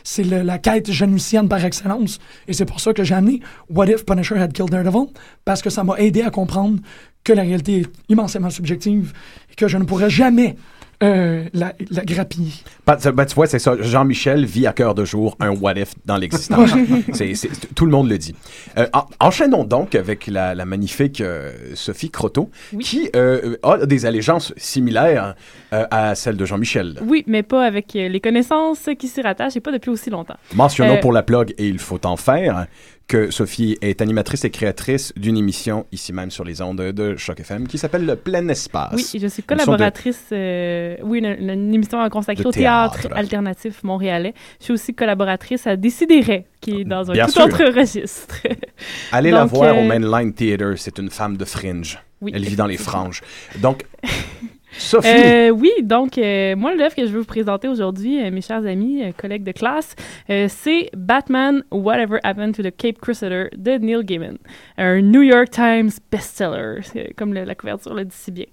[0.02, 2.18] C'est, la quête janusienne par excellence.
[2.48, 5.06] Et c'est pour ça que j'ai amené What If Punisher Had Killed Daredevil,
[5.44, 6.80] parce que ça m'a aidé à comprendre
[7.22, 9.12] que la réalité est immensément subjective
[9.52, 10.56] et que je ne pourrais jamais
[11.02, 12.52] euh, la, la grappiller.
[12.86, 13.74] Ben, tu tu vois, c'est ça.
[13.80, 16.70] Jean-Michel vit à cœur de jour un what if dans l'existence.
[17.12, 18.34] C'est- c'est- tout le monde le dit.
[18.78, 24.06] Euh, en- enchaînons donc avec la, la magnifique euh, Sophie Croteau, qui euh, a des
[24.06, 25.34] allégeances similaires
[25.72, 26.98] euh, à celles de Jean-Michel.
[27.02, 30.36] Oui, mais pas avec les connaissances qui s'y rattachent et pas depuis aussi longtemps.
[30.54, 32.66] Mentionnons Euh, pour la plug, et il faut en faire,
[33.10, 37.40] que Sophie est animatrice et créatrice d'une émission ici même sur les ondes de Choc
[37.40, 38.92] FM qui s'appelle Le Plein Espace.
[38.94, 43.16] Oui, je suis de- collaboratrice, euh, oui, une, émission consacrée au théâtre, théâtre.
[43.16, 44.32] alternatif montréalais.
[44.60, 47.46] Je suis aussi collaboratrice à Décideret, qui est dans un Bien tout sûr.
[47.46, 48.36] autre registre.
[49.10, 51.98] Allez la voir euh, au Mainline Theater, c'est une femme de fringe.
[52.20, 53.22] Oui, Elle vit dans les franges.
[53.60, 53.82] Donc,
[54.72, 58.40] Sophie, Euh, oui, donc euh, moi, l'œuvre que je veux vous présenter aujourd'hui, euh, mes
[58.40, 59.94] chers amis, euh, collègues de classe,
[60.30, 64.38] euh, c'est Batman Whatever Happened to the Cape Crusader de Neil Gaiman.
[64.78, 66.80] Un New York Times bestseller,
[67.16, 68.46] comme la couverture le dit si bien.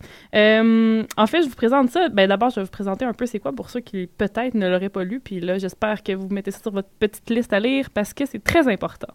[1.17, 2.09] En fait, je vous présente ça.
[2.09, 4.67] Ben, D'abord, je vais vous présenter un peu c'est quoi pour ceux qui peut-être ne
[4.67, 5.19] l'auraient pas lu.
[5.19, 8.25] Puis là, j'espère que vous mettez ça sur votre petite liste à lire parce que
[8.25, 9.07] c'est très important.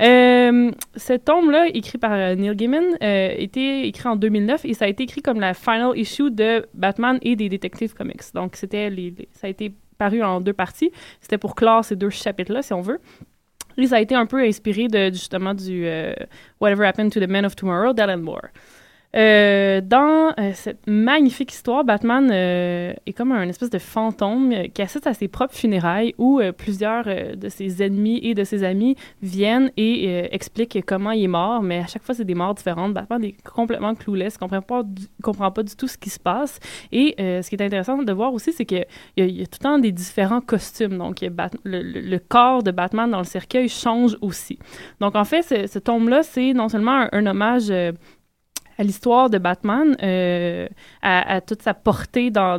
[0.00, 5.04] Euh, ce tome-là, écrit par Neil Gaiman, était écrit en 2009 et ça a été
[5.04, 6.41] écrit comme la final issue de
[6.74, 8.32] Batman et des Detective Comics.
[8.34, 10.90] Donc, c'était les- ça a été paru en deux parties.
[11.20, 13.00] C'était pour clore ces deux chapitres-là, si on veut.
[13.78, 16.12] Et ça a été un peu inspiré de, justement du euh,
[16.60, 18.48] Whatever Happened to the Men of Tomorrow d'Alan Moore.
[19.14, 24.68] Euh, dans euh, cette magnifique histoire, Batman euh, est comme un espèce de fantôme euh,
[24.72, 28.42] qui assiste à ses propres funérailles où euh, plusieurs euh, de ses ennemis et de
[28.42, 32.34] ses amis viennent et expliquent comment il est mort, mais à chaque fois, c'est des
[32.34, 32.94] morts différentes.
[32.94, 36.58] Batman est complètement clueless, comprend pas du, comprend pas du tout ce qui se passe.
[36.90, 38.86] Et ce qui est intéressant de voir aussi, c'est qu'il
[39.18, 40.96] y, y a tout le temps des différents costumes.
[40.96, 44.58] Donc, Bat- le, le- le corps de Batman dans le cercueil change aussi.
[45.00, 47.70] Donc, en fait, ce, ce tome-là, c'est non seulement un, un hommage...
[48.82, 50.68] l'histoire de Batman, euh,
[51.02, 52.58] à, toute sa portée dans,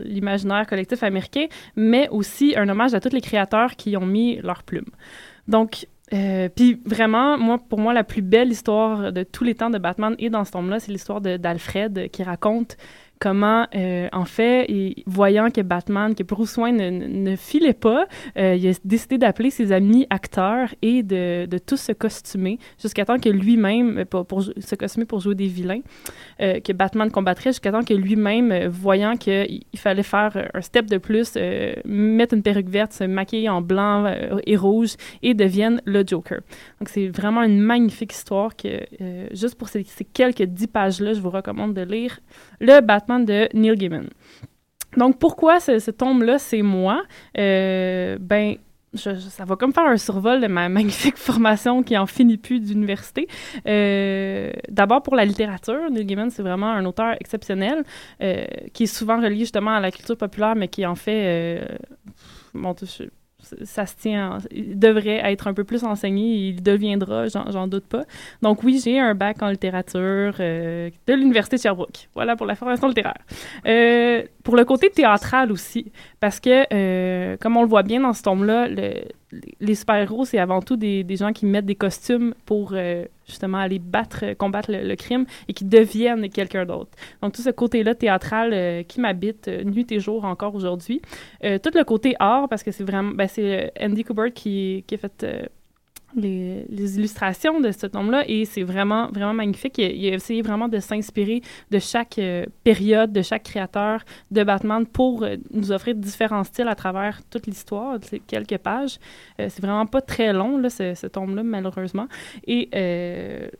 [0.00, 4.62] l'imaginaire collectif américain, mais aussi un hommage à tous les créateurs qui ont mis leur
[4.62, 4.86] plume.
[5.48, 9.70] Donc, euh, puis vraiment, moi, pour moi, la plus belle histoire de tous les temps
[9.70, 12.76] de Batman est dans ce tome-là, c'est l'histoire d'Alfred euh, qui raconte
[13.22, 14.66] comment, euh, en fait,
[15.06, 19.70] voyant que Batman, que Bruce Wayne ne, filait pas, euh, il a décidé d'appeler ses
[19.70, 24.74] amis acteurs et de, de tous se costumer jusqu'à temps que lui-même, euh, pour, se
[24.74, 25.82] costumer pour jouer des vilains,
[26.40, 30.98] que Batman combattrait, jusqu'à temps que lui-même, voyant qu'il il fallait faire un step de
[30.98, 31.36] plus,
[31.84, 34.12] mettre une perruque verte, se maquiller en blanc
[34.44, 36.40] et rouge et devienne le Joker.
[36.80, 38.80] Donc, c'est vraiment une magnifique histoire que,
[39.32, 42.18] juste pour ces, ces quelques dix pages-là, je vous recommande de lire
[42.60, 44.08] Le Batman de Neil Gaiman.
[44.96, 47.02] Donc, pourquoi ce, ce tome-là, c'est moi?
[47.38, 48.56] Euh, ben,
[48.94, 53.26] ça va comme faire un survol de ma magnifique formation qui en finit plus d'université.
[53.66, 57.84] Euh, D'abord pour la littérature, Neil Gaiman, c'est vraiment un auteur exceptionnel
[58.22, 58.44] euh,
[58.74, 61.66] qui est souvent relié justement à la culture populaire, mais qui en fait,
[62.52, 63.04] bon, je-
[63.64, 67.86] ça se tient, en- il devrait être un peu plus enseigné, il deviendra, j'en doute
[67.86, 68.04] pas.
[68.42, 72.08] Donc oui, j'ai un bac en littérature euh, de l'Université de Sherbrooke.
[72.14, 73.18] Voilà pour la formation littéraire.
[73.66, 78.12] Euh, pour le côté théâtral aussi, parce que, euh, comme on le voit bien dans
[78.12, 78.68] ce tome-là,
[79.60, 83.58] les super-héros, c'est avant tout des, des gens qui mettent des costumes pour euh, justement
[83.58, 86.90] aller battre, combattre le, crime et qui deviennent quelqu'un d'autre.
[87.22, 91.00] Donc tout ce côté-là théâtral euh, qui m'habite euh, nuit et jour encore aujourd'hui.
[91.40, 94.98] Tout le côté art, parce que c'est vraiment, ben, c'est Andy Kubert qui, qui a
[94.98, 95.50] fait
[96.16, 99.78] les, illustrations de ce tome-là et c'est vraiment, vraiment magnifique.
[99.78, 104.44] Il, il a essayé vraiment de s'inspirer de chaque euh, période, de chaque créateur de
[104.44, 108.98] Batman pour euh, nous offrir différents styles à travers toute l'histoire, quelques pages.
[109.40, 112.06] Euh, c'est vraiment pas très long, là, ce, ce tome-là, malheureusement.
[112.46, 112.68] Et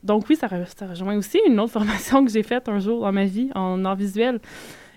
[0.03, 3.11] donc, oui, ça, ça rejoint aussi une autre formation que j'ai faite un jour dans
[3.11, 4.39] ma vie en art visuel.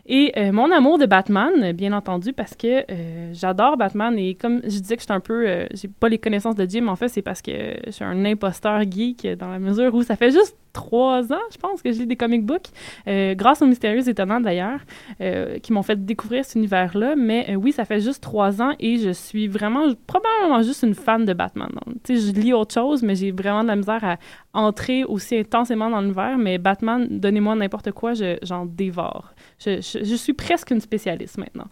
[0.09, 4.61] Et euh, mon amour de Batman, bien entendu, parce que euh, j'adore Batman et comme
[4.63, 7.09] je disais que j'étais un peu, euh, j'ai pas les connaissances de Jim, en fait,
[7.09, 7.51] c'est parce que
[7.85, 11.57] je suis un imposteur geek dans la mesure où ça fait juste trois ans, je
[11.57, 12.69] pense, que lis des comic books,
[13.09, 14.81] euh, grâce aux Mystérieux Étonnants d'ailleurs,
[15.21, 17.17] euh, qui m'ont fait découvrir cet univers-là.
[17.17, 20.95] Mais euh, oui, ça fait juste trois ans et je suis vraiment, probablement juste une
[20.95, 21.69] fan de Batman.
[21.87, 24.17] Donc, sais, je lis autre chose, mais j'ai vraiment de la misère à
[24.53, 26.37] entrer aussi intensément dans l'univers.
[26.39, 29.33] Mais Batman, donnez-moi n'importe quoi, je- j'en dévore.
[29.65, 29.81] Je
[30.17, 31.69] suis presque une spécialiste maintenant.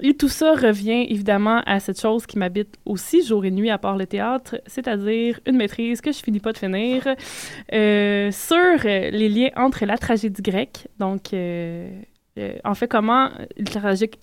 [0.00, 3.78] Et tout ça revient évidemment à cette chose qui m'habite aussi jour et nuit à
[3.78, 7.06] part le théâtre, c'est-à-dire une maîtrise que je finis pas de finir
[7.72, 11.88] euh, sur les liens entre la tragédie grecque, donc euh,
[12.36, 13.30] euh, en fait comment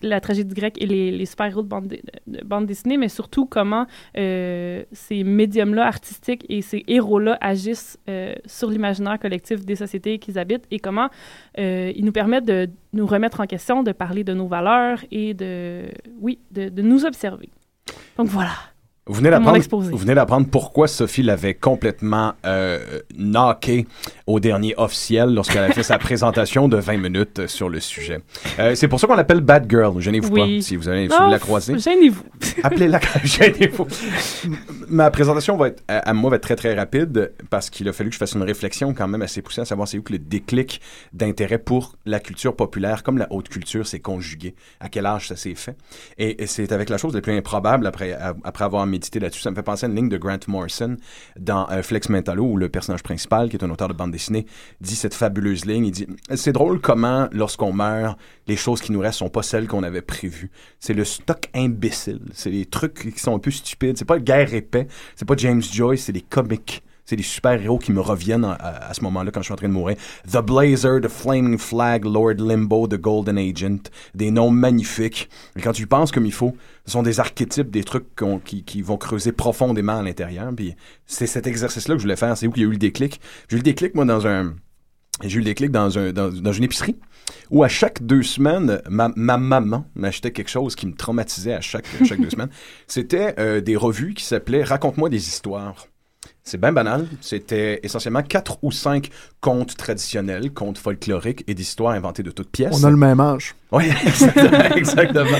[0.01, 3.45] la, tragédie grecque et les, les super-héros de bande, de, de bande dessinée, mais surtout
[3.45, 3.87] comment
[4.17, 10.37] euh, ces médiums-là artistiques et ces héros-là agissent euh, sur l'imaginaire collectif des sociétés qu'ils
[10.37, 11.09] habitent et comment
[11.57, 15.85] ils nous permettent de nous remettre en question, de parler de nos valeurs et de,
[16.19, 17.49] oui, de, de nous observer.
[18.17, 18.51] Donc voilà.
[19.07, 19.89] Vous venez d'apprendre, exposé.
[19.91, 23.87] vous venez d'apprendre pourquoi Sophie l'avait complètement euh, knocké
[24.27, 28.19] au dernier officiel lorsqu'elle a fait sa présentation de 20 minutes sur le sujet.
[28.59, 29.99] Euh, c'est pour ça qu'on l'appelle Bad Girl.
[29.99, 30.57] Gênez-vous Oui.
[30.57, 31.79] pas si vous, allez, si Non, vous la croisez.
[31.79, 32.23] Gênez-vous.
[32.63, 33.87] Appelez-la gênez-vous.
[34.87, 37.93] Ma présentation va être, à, à moi va être très très rapide parce qu'il a
[37.93, 40.13] fallu que je fasse une réflexion quand même assez poussée à savoir c'est où que
[40.13, 40.79] le déclic
[41.11, 45.35] d'intérêt pour la culture populaire comme la haute culture s'est conjugué, à quel âge ça
[45.35, 45.75] s'est fait.
[46.19, 49.41] Et, et c'est avec la chose la plus improbable après, à- après avoir médité là-dessus.
[49.41, 50.97] Ça me fait penser à une ligne de Grant Morrison
[51.39, 54.45] dans euh, Flex Mentalo où le personnage principal, qui est un auteur de bande dessinée,
[54.79, 55.85] dit cette fabuleuse ligne.
[55.85, 59.67] Il dit C'est drôle comment, lorsqu'on meurt, les choses qui nous restent sont pas celles
[59.67, 60.51] qu'on avait prévues.
[60.79, 62.21] C'est le stock imbécile.
[62.33, 63.97] C'est les trucs qui sont un peu stupides.
[63.97, 64.87] C'est pas le guerre épais.
[65.15, 66.03] C'est pas James Joyce.
[66.03, 66.83] C'est les comics.
[67.05, 69.73] C'est les super-héros qui me reviennent à, ce moment-là quand je suis en train de
[69.73, 69.97] mourir.
[70.31, 73.89] The Blazer, The Flaming Flag, Lord Limbo, The Golden Agent.
[74.15, 75.29] Des noms magnifiques.
[75.57, 78.05] Et quand tu y penses comme il faut, ce sont des archétypes, des trucs
[78.45, 80.51] qui, qui vont creuser profondément à l'intérieur.
[80.55, 80.75] Puis
[81.05, 82.37] c'est cet exercice-là que je voulais faire.
[82.37, 83.19] C'est où qu'il y a eu le déclic?
[83.49, 84.53] J'ai eu le déclic, moi, dans un...
[85.23, 86.95] J'ai eu le déclic dans, un, dans, dans une épicerie
[87.49, 91.61] où à chaque deux semaines, ma, ma maman m'achetait quelque chose qui me traumatisait à
[91.61, 92.49] chaque, chaque deux semaines.
[92.87, 95.87] C'était euh, des revues qui s'appelaient Raconte-moi des histoires.
[96.43, 97.07] C'est bien banal.
[97.21, 99.09] C'était essentiellement quatre ou cinq
[99.41, 102.81] contes traditionnels, contes folkloriques et d'histoires inventées de toutes pièces.
[102.81, 103.55] On a le même âge.
[103.71, 104.75] Oui, exactement.
[104.75, 105.37] exactement.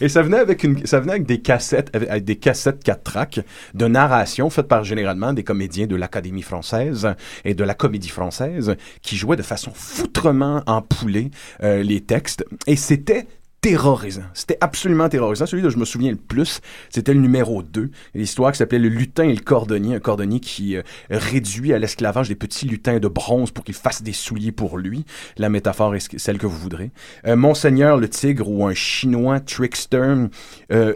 [0.00, 3.40] Et ça venait avec une, ça venait avec des cassettes, avec, des cassettes 4 tracks
[3.72, 7.08] de narration faites par généralement des comédiens de l'Académie française
[7.44, 11.30] et de la Comédie française qui jouaient de façon foutrement empoulée
[11.62, 12.44] euh, les textes.
[12.66, 13.26] Et c'était
[13.64, 14.24] terrorisant.
[14.34, 15.46] C'était absolument terrorisant.
[15.46, 16.60] Celui dont je me souviens le plus,
[16.90, 17.90] c'était le numéro 2.
[18.14, 19.94] L'histoire qui s'appelait Le lutin et le cordonnier.
[19.94, 24.02] Un cordonnier qui euh, réduit à l'esclavage des petits lutins de bronze pour qu'ils fassent
[24.02, 25.06] des souliers pour lui.
[25.38, 26.90] La métaphore est celle que vous voudrez.
[27.26, 30.28] Euh, Monseigneur le tigre ou un chinois trickster euh,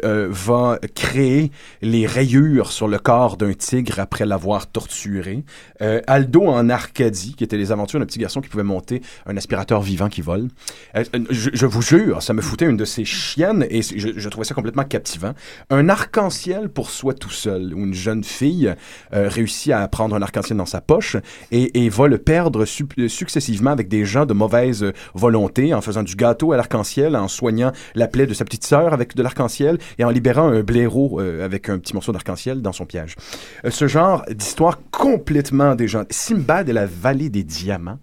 [0.04, 1.50] euh, va créer
[1.80, 5.42] les rayures sur le corps d'un tigre après l'avoir torturé.
[5.80, 9.38] Euh, Aldo en Arcadie, qui était les aventures d'un petit garçon qui pouvait monter un
[9.38, 10.48] aspirateur vivant qui vole.
[11.30, 14.84] Je, je vous jure, ça me une de ces chiennes et je, trouvais ça complètement
[14.84, 15.32] captivant.
[15.70, 18.74] Un arc-en-ciel pour soi tout seul, où une jeune fille
[19.12, 21.16] euh, réussit à prendre un arc-en-ciel dans sa poche
[21.50, 22.64] et, et va le perdre
[22.98, 27.28] euh, successivement avec des gens de mauvaise volonté, en faisant du gâteau à l'arc-en-ciel, en
[27.28, 31.20] soignant la plaie de sa petite sœur avec de l'arc-en-ciel et en libérant un blaireau
[31.20, 33.16] euh, avec un petit morceau d'arc-en-ciel dans son piège.
[33.64, 36.14] Euh, ce genre d'histoire complètement déjantée.
[36.14, 37.98] Simbad et la vallée des diamants,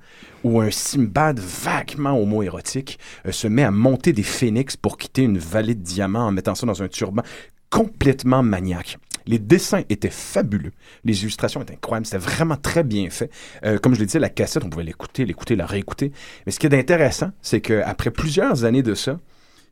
[0.45, 5.39] où un Simbad vaguement homo-érotique euh, se met à monter des phénix pour quitter une
[5.39, 7.23] vallée de diamants en mettant ça dans un turban
[7.71, 8.99] complètement maniaque.
[9.25, 10.71] Les dessins étaient fabuleux.
[11.03, 12.05] Les illustrations étaient incroyables.
[12.05, 13.31] C'était vraiment très bien fait.
[13.65, 16.11] Euh, comme je l'ai dit, la cassette, on pouvait l'écouter, l'écouter, la réécouter.
[16.45, 19.19] Mais ce qui est intéressant, c'est qu'après plusieurs années de ça,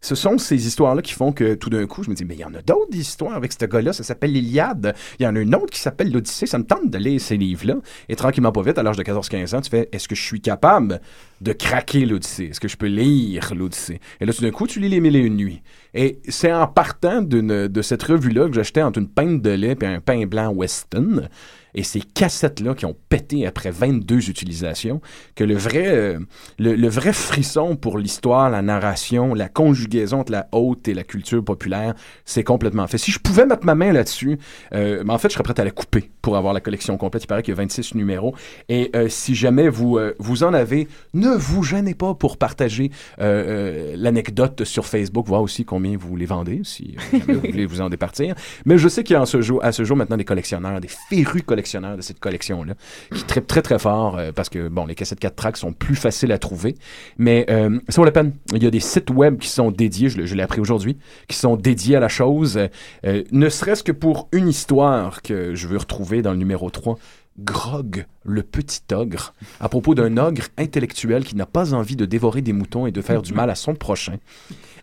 [0.03, 2.41] ce sont ces histoires-là qui font que tout d'un coup, je me dis, mais il
[2.41, 3.93] y en a d'autres histoires avec ce gars-là.
[3.93, 4.93] Ça s'appelle l'Iliade.
[5.17, 6.45] Il y en a une autre qui s'appelle l'Odyssée.
[6.45, 7.75] Ça me tente de lire ces livres-là.
[8.09, 10.41] Et tranquillement, pas vite, à l'âge de 14-15 ans, tu fais, est-ce que je suis
[10.41, 10.99] capable
[11.39, 12.47] de craquer l'Odyssée?
[12.47, 14.01] Est-ce que je peux lire l'Odyssée?
[14.19, 15.61] Et là, tout d'un coup, tu lis Les Mille et Une Nuits.
[15.93, 19.75] Et c'est en partant d'une- de cette revue-là que j'achetais entre une pinte de lait
[19.81, 21.27] et un pain blanc Weston.
[21.75, 25.01] Et ces cassettes-là qui ont pété après 22 utilisations,
[25.35, 26.19] que le vrai, euh,
[26.59, 31.43] le, vrai frisson pour l'histoire, la narration, la conjugaison entre la haute et la culture
[31.43, 32.99] populaire, c'est complètement fait.
[32.99, 34.37] Si je pouvais mettre ma main là-dessus,
[34.75, 37.23] euh, mais en fait, je serais prêt à la couper pour avoir la collection complète.
[37.23, 38.35] Il paraît qu'il y a 26 numéros.
[38.69, 42.91] Et euh, si jamais vous, euh, vous en avez, ne vous gênez pas pour partager
[43.19, 47.81] euh, l'anecdote sur Facebook, voir aussi combien vous les vendez, si euh, vous voulez vous
[47.81, 48.35] en départir.
[48.65, 50.79] Mais je sais qu'il y a en ce jour, à ce jour maintenant des collectionneurs,
[50.79, 52.73] des férus collectionneurs de cette collection-là,
[53.13, 55.95] qui trippent très très fort euh, parce que bon, les cassettes 4 tracks sont plus
[55.95, 56.75] faciles à trouver,
[57.17, 58.33] mais euh, ça vaut la peine.
[58.53, 61.55] Il y a des sites web qui sont dédiés, je, l'ai appris aujourd'hui, qui sont
[61.55, 62.59] dédiés à la chose,
[63.03, 66.97] ne serait-ce que pour une histoire que je veux retrouver dans le numéro 3.
[67.39, 72.43] Grog, le petit ogre, à propos d'un ogre intellectuel qui n'a pas envie de dévorer
[72.43, 74.17] des moutons et de faire du mal à son prochain,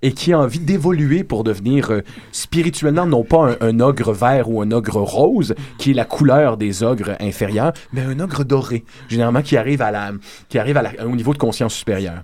[0.03, 4.63] et qui a envie d'évoluer pour devenir euh, spirituellement non pas un, ogre vert ou
[4.63, 9.43] un ogre rose, qui est la couleur des ogres inférieurs, mais un ogre doré, généralement
[9.43, 10.13] qui arrive, à la,
[10.49, 12.23] qui arrive au niveau de conscience supérieure.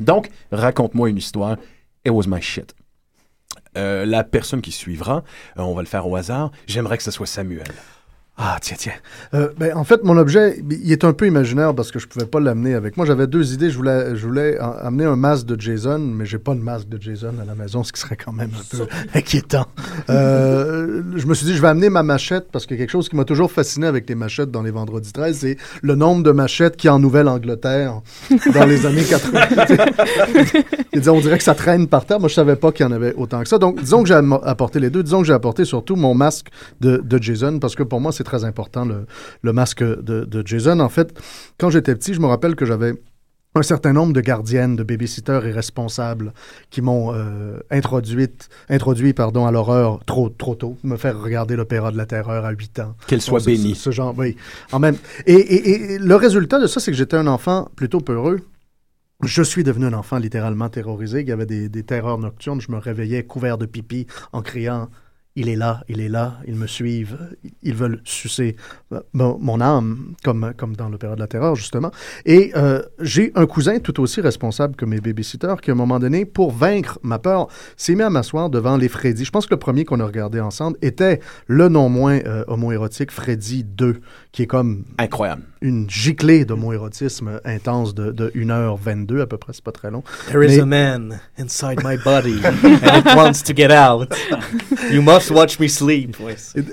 [0.00, 1.56] Donc, raconte-moi une histoire.
[2.04, 2.74] It was my shit.
[3.76, 5.24] Euh, la personne qui suivra,
[5.58, 7.66] euh, on va le faire au hasard, j'aimerais que ce soit Samuel.
[8.36, 8.92] Ah, tiens, tiens.
[9.32, 12.26] Euh, ben, en fait, mon objet, il est un peu imaginaire parce que je pouvais
[12.26, 13.06] pas l'amener avec moi.
[13.06, 13.70] J'avais deux idées.
[13.70, 16.88] Je voulais, je voulais en- amener un masque de Jason, mais j'ai pas de masque
[16.88, 19.66] de Jason à la maison, ce qui serait quand même un peu inquiétant.
[20.10, 23.14] Euh, je me suis dit, je vais amener ma machette parce que quelque chose qui
[23.14, 26.76] m'a toujours fasciné avec les machettes dans les Vendredis 13, c'est le nombre de machettes
[26.76, 28.00] qu'il y a en Nouvelle-Angleterre
[28.52, 29.40] dans les années 80.
[30.92, 32.18] Il disait, on dirait que ça traîne par terre.
[32.18, 33.58] Moi, je savais pas qu'il y en avait autant que ça.
[33.58, 35.04] Donc, disons que j'ai apporté les deux.
[35.04, 36.48] Disons que j'ai apporté surtout mon masque
[36.80, 39.06] de, de Jason, parce que pour moi, c'est très important, le,
[39.42, 40.80] le masque de, de Jason.
[40.80, 41.16] En fait,
[41.58, 42.94] quand j'étais petit, je me rappelle que j'avais
[43.56, 46.32] un certain nombre de gardiennes, de babysitters irresponsables
[46.70, 51.92] qui m'ont euh, introduite, introduit pardon, à l'horreur trop, trop tôt, me faire regarder l'opéra
[51.92, 52.96] de la terreur à 8 ans.
[53.06, 53.76] Qu'elle soit Donc, bénie.
[53.76, 54.34] Ce, ce genre, oui.
[54.72, 54.96] En même,
[55.26, 58.40] et, et- et le résultat de ça, c'est que j'étais un enfant plutôt peureux.
[59.22, 61.20] Je suis devenu un enfant littéralement terrorisé.
[61.20, 62.60] Il y avait des, des terreurs nocturnes.
[62.60, 64.88] Je me réveillais couvert de pipi en criant
[65.36, 67.18] Il est là, il est là, ils me suivent,
[67.62, 68.54] ils veulent sucer
[69.12, 71.90] mon, mon âme, comme, comme dans l'Opéra de la Terreur, justement.
[72.24, 75.98] Et euh, j'ai un cousin tout aussi responsable que mes babysitters qui, à un moment
[75.98, 79.24] donné, pour vaincre ma peur, s'est mis à m'asseoir devant les Freddy.
[79.24, 81.18] Je pense que le premier qu'on a regardé ensemble était
[81.48, 85.42] le non moins euh, homo-érotique Freddy 2, qui est comme Incroyable.
[85.64, 90.02] Une giclée d'homo-érotisme intense de, de 1h22 à peu près, c'est pas très long.
[90.30, 94.14] There is a man inside my body and it wants to get out.
[94.92, 96.16] You must watch me sleep.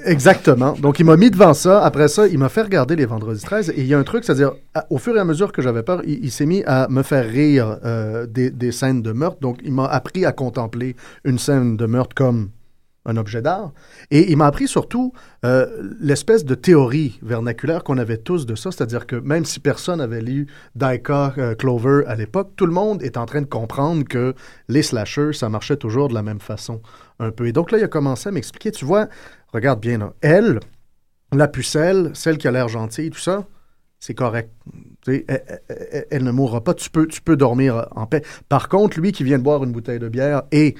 [0.03, 0.73] Exactement.
[0.73, 1.83] Donc, il m'a mis devant ça.
[1.85, 3.69] Après ça, il m'a fait regarder les Vendredis 13.
[3.69, 4.51] Et il y a un truc, c'est-à-dire,
[4.89, 7.25] au fur et à mesure que j'avais peur, il, il s'est mis à me faire
[7.25, 9.39] rire euh, des, des scènes de meurtre.
[9.39, 12.49] Donc, il m'a appris à contempler une scène de meurtre comme
[13.05, 13.73] un objet d'art.
[14.11, 15.13] Et il m'a appris surtout
[15.45, 20.01] euh, l'espèce de théorie vernaculaire qu'on avait tous de ça, c'est-à-dire que même si personne
[20.01, 24.03] avait lu Daika euh, Clover à l'époque, tout le monde est en train de comprendre
[24.03, 24.35] que
[24.67, 26.81] les slashers, ça marchait toujours de la même façon,
[27.19, 27.47] un peu.
[27.47, 29.07] Et donc là, il a commencé à m'expliquer, tu vois,
[29.51, 30.59] regarde bien là, elle,
[31.33, 33.45] la pucelle, celle qui a l'air gentille, tout ça,
[33.99, 34.51] c'est correct.
[35.07, 36.73] Elle ne mourra pas.
[36.73, 38.23] Tu peux, tu peux dormir en paix.
[38.49, 40.75] Par contre, lui qui vient de boire une bouteille de bière et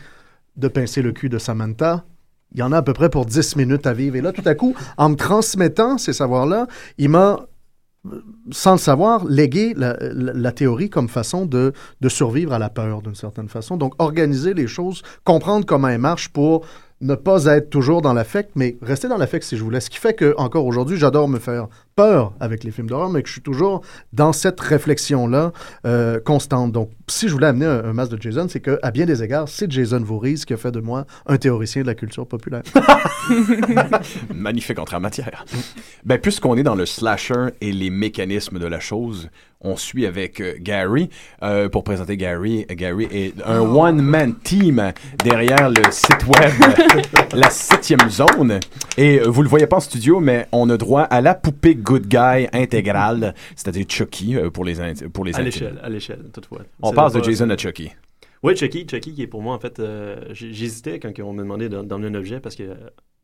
[0.62, 2.06] de pincer le cul de Samantha,
[2.54, 4.16] il y en a à peu près pour 10 minutes à vivre.
[4.16, 7.48] Et là, tout à coup, en me transmettant ces savoirs-là, il m'a,
[8.52, 13.16] sans le savoir, légué la, théorie comme façon de, de survivre à la peur, d'une
[13.16, 13.78] certaine façon.
[13.78, 16.66] Donc, organiser les choses, comprendre comment elles marchent pour
[17.00, 19.80] ne pas être toujours dans l'affect, mais rester dans l'affect si je voulais.
[19.80, 23.22] Ce qui fait que, encore aujourd'hui, j'adore me faire peur avec les films d'horreur, mais
[23.22, 23.82] que je suis toujours
[24.14, 25.52] dans cette réflexion-là
[25.86, 26.72] euh, constante.
[26.72, 29.50] Donc, si je voulais amener un, un masque de Jason, c'est qu'à bien des égards,
[29.50, 32.64] c'est Jason Voorhees qui a fait de moi un théoricien de la culture populaire.
[34.34, 35.46] Magnifique entrée en matière.
[36.06, 39.30] Ben, puisqu'on est dans le slasher et les mécanismes de la chose,
[39.64, 41.10] on suit avec euh, Gary.
[41.44, 44.92] Euh, pour présenter Gary, Gary est un one-man team
[45.24, 46.52] derrière le site web
[47.34, 48.60] La Septième Zone.
[48.98, 52.08] Et vous le voyez pas en studio, mais on a droit à la poupée Good
[52.08, 54.76] Guy intégrale, c'est-à-dire Chucky euh, pour les,
[55.14, 56.62] pour les À l'échelle, à l'échelle, toutefois.
[56.82, 57.92] On passe de Jason à Chucky.
[58.44, 61.70] Oui, Chucky, Chucky qui est pour moi, en fait, euh, j'hésitais quand on me demandait
[61.70, 62.64] d'em- d'emmener un objet parce que,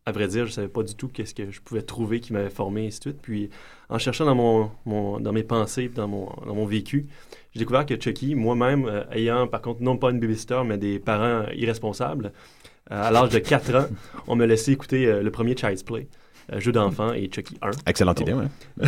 [0.05, 2.51] à vrai dire, je savais pas du tout qu'est-ce que je pouvais trouver qui m'avait
[2.51, 3.18] formé, et ainsi de suite.
[3.22, 3.49] Puis,
[3.89, 7.08] en cherchant dans, mon, mon- dans mes pensées, dans mon, dans mon vécu,
[7.53, 10.99] j'ai découvert que Chucky, moi-même, euh, ayant par contre non pas une babysitter, mais des
[10.99, 12.32] parents irresponsables,
[12.91, 13.88] euh, à l'âge de 4 ans,
[14.28, 16.08] on me laissait écouter le premier Child's Play.
[16.52, 17.72] Euh, jeu d'enfant et Chucky 1.
[17.88, 18.48] Excellente idée, ouais.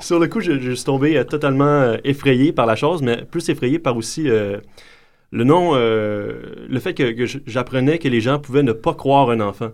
[0.00, 3.24] Sur le coup, je, je suis tombé euh, totalement euh, effrayé par la chose, mais
[3.24, 8.72] plus effrayé par aussi le nom, le fait que, j'apprenais que les gens pouvaient ne
[8.72, 9.70] pas croire un enfant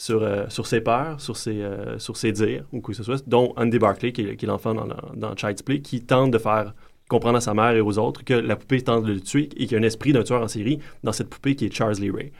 [0.00, 3.02] sur, euh, sur ses peurs, sur ses, euh, sur ses dires, ou quoi que ce
[3.02, 6.72] soit, dont Andy Barclay, qui est, l'enfant dans Child's Play, qui tente de faire
[7.10, 9.66] comprendre à sa mère et aux autres que la poupée tente de le tuer et
[9.66, 11.96] qu'il y a un esprit d'un tueur en série dans cette poupée qui est Charles
[11.96, 12.32] Lee Ray.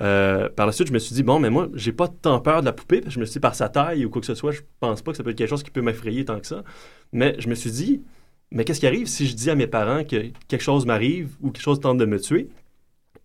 [0.00, 2.60] Euh, par la suite, je me suis dit, bon, mais moi, j'ai pas tant peur
[2.60, 4.26] de la poupée, parce que je me suis dit, par sa taille ou quoi que
[4.26, 6.40] ce soit, je pense pas que ça peut être quelque chose qui peut m'effrayer tant
[6.40, 6.64] que ça.
[7.12, 8.02] Mais je me suis dit,
[8.50, 11.50] mais qu'est-ce qui arrive si je dis à mes parents que quelque chose m'arrive ou
[11.50, 12.48] quelque chose tente de me tuer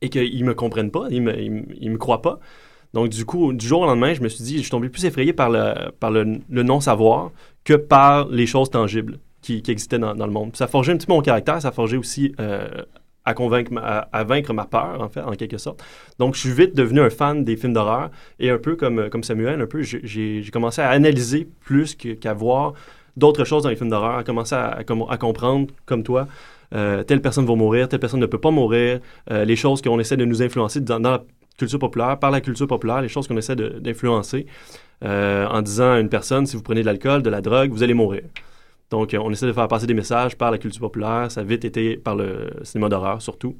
[0.01, 2.39] et qu'ils me comprennent pas, ils me, ils, me- croient pas?
[2.93, 5.05] Donc, du coup, du jour au lendemain, je me suis dit, je suis tombé plus
[5.05, 7.31] effrayé par le, par le, le non-savoir
[7.63, 10.55] que par les choses tangibles qui, qui existaient dans, le monde.
[10.55, 12.67] Ça a forgé un petit peu mon caractère, ça a aussi euh,
[13.27, 15.83] à, convaincre à, vaincre ma peur, en fait, en quelque sorte.
[16.17, 18.09] Donc, je suis vite devenu un fan des films d'horreur
[18.39, 22.73] et un peu comme, comme Samuel, un peu, j'ai- commencé à analyser plus qu'à voir
[23.17, 26.27] d'autres choses dans les films d'horreur, à commencer à, à com- à comprendre, comme toi,
[26.73, 28.99] euh, telle personne va mourir, telle personne ne peut pas mourir,
[29.31, 31.23] euh, les choses qu'on essaie de nous influencer dans, la
[31.57, 34.45] culture populaire, par la culture populaire, les choses qu'on essaie d'influencer
[35.03, 37.83] euh, en disant à une personne, si vous prenez de l'alcool, de la drogue, vous
[37.83, 38.21] allez mourir.
[38.89, 41.31] Donc, euh, on essaie de faire passer des messages par la culture populaire.
[41.31, 43.55] Ça a vite été par le cinéma d'horreur, surtout.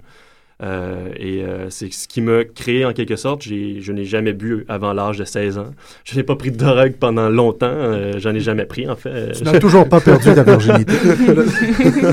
[0.64, 3.44] Euh, et euh, c'est ce qui m'a créé en quelque sorte.
[3.44, 5.70] J'ai- Je n'ai jamais bu avant l'âge de 16 ans.
[6.04, 7.68] Je n'ai pas pris de drogue pendant longtemps.
[7.70, 9.34] Euh, J'en ai jamais pris, en fait.
[9.34, 10.94] Tu n'as toujours pas perdu ta virginité.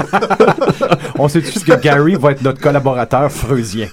[1.19, 3.89] On sait juste que Gary va être notre collaborateur freusien?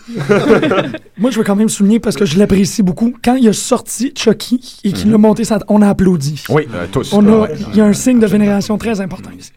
[1.18, 3.14] Moi, je veux quand même souligner parce que je l'apprécie beaucoup.
[3.24, 5.16] Quand il a sorti Chucky et qu'il Mhm.
[5.16, 6.44] a monté ça, on a applaudi.
[6.50, 7.14] Oui, euh, tous.
[7.14, 7.50] On a, Ouais.
[7.72, 9.52] il y a un signe de vénération très important ici.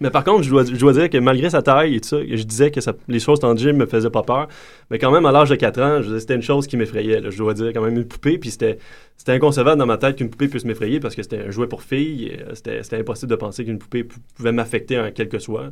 [0.00, 2.18] Mais par contre, je dois, je dois dire que malgré sa taille et tout ça,
[2.20, 4.48] je disais que les choses tangibles me faisaient pas peur.
[4.90, 7.20] Mais quand même, à l'âge de 4 ans, c'était une chose qui m'effrayait.
[7.30, 8.38] Je dois dire, quand même, une poupée.
[8.38, 8.78] Puis c'était,
[9.18, 11.82] c'était inconcevable dans ma tête qu'une poupée puisse m'effrayer parce que c'était un jouet pour
[11.82, 12.38] filles.
[12.48, 15.70] euh, C'était, impossible de penser qu'une poupée pou- pouvait m'affecter en quelque soit.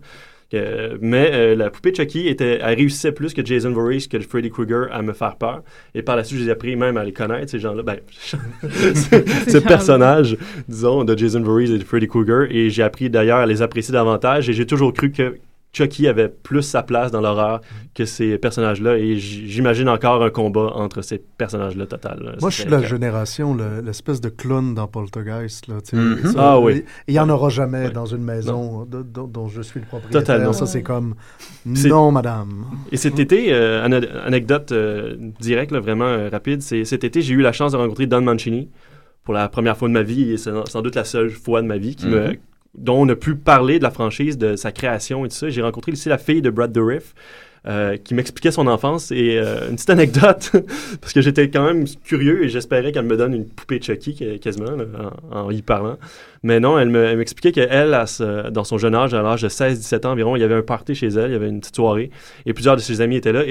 [0.51, 4.51] Que- mais euh, la poupée Chucky était, elle réussissait plus que Jason Voorhees, que Freddy
[4.51, 5.63] Krueger à me faire peur.
[5.95, 7.83] Et par la suite, j'ai appris même à les connaître, ces gens-là.
[7.83, 7.99] Ben,
[8.63, 10.37] ce personnage,
[10.69, 12.47] disons, de Jason Voorhees et de Freddy Krueger.
[12.51, 14.49] Et j'ai appris d'ailleurs à les apprécier davantage.
[14.49, 15.37] Et j'ai toujours cru que
[15.77, 17.61] Chucky avait plus sa place dans l'horreur
[17.95, 18.97] que ces personnages-là.
[18.97, 22.21] Et j'imagine encore un combat entre ces personnages-là total.
[22.25, 22.33] là.
[22.41, 25.67] Moi, je suis la génération, le- l'espèce de clown dans Poltergeist.
[25.67, 25.75] Là.
[25.93, 26.33] Mhm.
[26.33, 26.85] Ça, Ah oui.
[27.09, 30.23] Il n'y en aura jamais dans une maison de- de- dont je suis le propriétaire.
[30.23, 30.53] Totalement.
[30.55, 31.15] Ça, c'est comme
[31.67, 32.65] non, madame.
[32.93, 33.85] Et cet été, euh,
[34.25, 37.77] anecdote euh, directe, là, vraiment euh, rapide, c'est cet été, j'ai eu la chance de
[37.77, 38.71] rencontrer Don Mancini
[39.25, 41.67] pour la première fois de ma vie, et c'est sans doute la seule fois de
[41.67, 42.37] ma vie qui me, Mhm.
[42.75, 45.49] Dont on a pu parler de la franchise, de sa création et tout ça.
[45.49, 47.15] J'ai rencontré aussi la fille de Brad Dourif.
[47.69, 50.53] euh, qui m'expliquait son enfance et euh, une petite anecdote
[51.01, 54.39] parce que j'étais quand même curieux et j'espérais qu'elle me donne une poupée Chucky qu-
[54.39, 54.71] quasiment
[55.33, 55.99] en, y parlant
[56.45, 59.49] mais non elle me- m'expliquait qu'elle à ce- dans son jeune âge à l'âge de
[59.49, 61.75] 16-17 ans environ il y avait un party chez elle il y avait une petite
[61.75, 62.11] soirée
[62.45, 63.43] et plusieurs de ses amis étaient là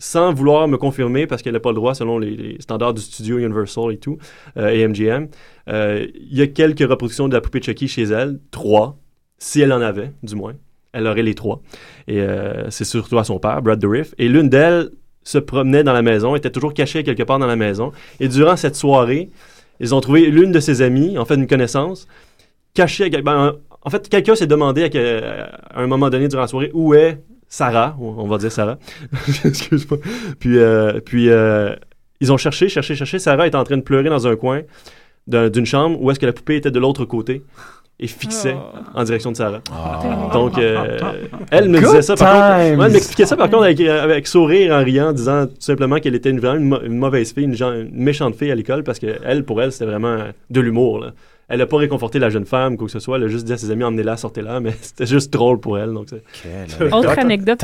[0.00, 3.38] sans vouloir me confirmer parce qu'elle n'a pas le droit selon les, standards du studio
[3.38, 4.18] Universal et tout,
[4.56, 5.28] euh, et MGM,
[5.68, 8.98] euh, il y a quelques reproductions de la poupée Chucky chez elle, trois,
[9.38, 10.54] si elle en avait, du moins.
[10.92, 11.60] Elle aurait les trois.
[12.08, 14.14] Et euh, c'est surtout à son père, Brad Dourif.
[14.18, 14.90] Et l'une d'elles
[15.22, 17.92] se promenait dans la maison, était toujours cachée quelque part dans la maison.
[18.18, 19.30] Et durant cette soirée,
[19.80, 22.08] ils ont trouvé l'une de ses amies, en fait une connaissance,
[22.72, 26.94] cachée, ben, en fait, quelqu'un s'est demandé à un moment donné durant la soirée où
[26.94, 27.22] est
[27.52, 28.78] Sarah, on va dire Sarah,
[29.44, 29.98] excuse-moi.
[30.38, 31.74] Puis, euh, puis euh,
[32.20, 33.18] ils ont cherché, cherché, cherché.
[33.18, 34.60] Sarah est en train de pleurer dans un coin
[35.26, 37.42] d'un- d'une chambre où est-ce que la poupée était de l'autre côté
[37.98, 38.56] et fixait
[38.94, 39.60] en direction de Sarah.
[40.32, 40.96] Donc, euh,
[41.50, 42.14] elle me Good disait ça.
[42.14, 45.96] Par contre, elle m'expliquait ça par contre avec, avec sourire en riant, disant tout simplement
[45.96, 49.44] qu'elle était une, vraiment une, mauvaise fille, une méchante fille à l'école parce que elle,
[49.44, 51.04] pour elle, c'était vraiment de l'humour.
[51.50, 53.16] Elle n'a pas réconforté la jeune femme, quoi que ce soit.
[53.18, 55.92] Elle a juste dit à ses amis, emmenez-la, sortez-la, mais c'était juste drôle pour elle.
[55.92, 56.06] Donc
[56.92, 57.62] Autre anecdote,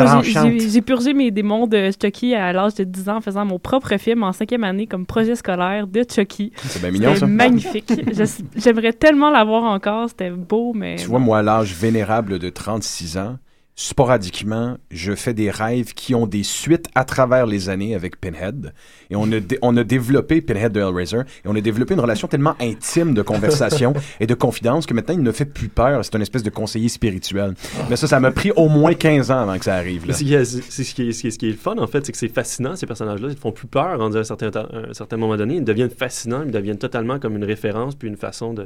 [0.58, 3.96] j'ai- purgé mes démons de Chucky à l'âge de 10 ans en faisant mon propre
[3.96, 6.52] film en cinquième année comme projet scolaire de Chucky.
[6.56, 7.26] C'est bien mignon, ça.
[7.26, 7.92] magnifique.
[8.56, 10.96] J'aimerais tellement l'avoir encore, c'était beau, mais...
[10.96, 13.38] Tu vois, moi, à l'âge vénérable de 36 ans,
[13.76, 18.72] sporadiquement, je fais des rêves qui ont des suites à travers les années avec Pinhead.
[19.10, 22.26] Et on a, on a développé Pinhead de Hellraiser, et on a développé une relation
[22.26, 26.04] tellement intime de conversation et de confidence que maintenant, il ne fait plus peur.
[26.04, 27.54] C'est une espèce de conseiller spirituel.
[27.88, 30.02] Mais ça, ça m'a pris au moins 15 ans avant que ça arrive.
[30.02, 30.14] Mais là.
[30.14, 31.76] ce qui est- c'est ce qui est, ce qui est- ce qui est le fun,
[31.78, 33.28] en fait, c'est que c'est fascinant, ces personnages-là.
[33.28, 35.56] Ils te font plus peur, à un certain, temps- à un certain moment donné.
[35.56, 38.64] Ils deviennent fascinants, ils deviennent totalement comme une référence, puis une façon de,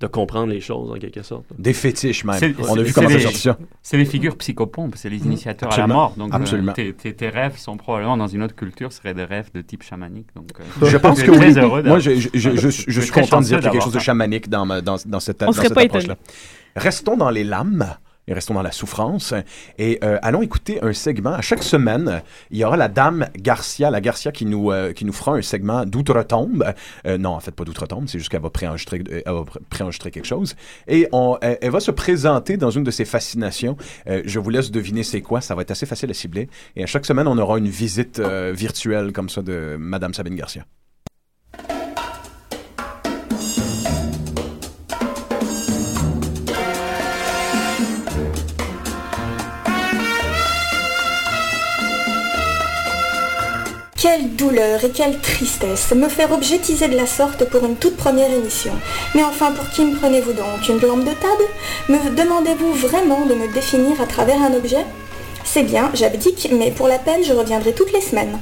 [0.00, 1.44] de comprendre les choses, en quelque sorte.
[1.58, 2.54] Des fétiches, même.
[2.68, 3.58] On a vu comment ça des- sortit ça.
[3.82, 5.84] C'est les figures psychopompes, c'est les initiateurs Absolument.
[5.84, 6.14] à la mort.
[6.16, 6.72] Donc, euh, Absolument.
[6.72, 9.82] tes, tes- tes rêves sont probablement dans une autre culture, seraient des rêves de type
[9.82, 10.28] chamanique.
[10.36, 10.50] Donc,
[10.82, 11.58] euh, Je pense que très oui.
[11.58, 13.84] heureux Moi, je, je, je, je, je suis content de dire qu'il y a quelque
[13.84, 16.16] chose de chamanique dans, ma- dans, dans cette, On dans serait cette pas approche-là.
[16.76, 17.86] Restons dans les lames
[18.26, 19.34] et restons dans la souffrance
[19.78, 21.32] et euh, allons écouter un segment.
[21.32, 25.04] À chaque semaine, il y aura la dame Garcia, la Garcia qui nous, euh, qui
[25.04, 26.72] nous fera un segment d'outre-tombe.
[27.06, 29.44] Euh, non, en fait, pas d'outre-tombe, c'est juste qu'elle va préenregistrer, euh,
[30.10, 30.54] quelque chose.
[30.88, 33.76] Et on, elle, elle va se présenter dans une de ses fascinations.
[34.06, 36.48] Euh, je vous laisse deviner c'est quoi, ça va être assez facile à cibler.
[36.76, 40.36] Et à chaque semaine, on aura une visite euh, virtuelle comme ça de Madame Sabine
[40.36, 40.64] Garcia.
[54.24, 58.30] Quelle douleur et quelle tristesse me faire objetiser de la sorte pour une toute première
[58.30, 58.72] émission.
[59.14, 60.66] Mais enfin, pour qui me prenez-vous donc?
[60.66, 61.44] Une lampe de table?
[61.90, 64.86] Me demandez-vous vraiment de me définir à travers un objet?
[65.44, 68.38] C'est bien, j'abdique, mais pour la peine, je reviendrai toutes les semaines.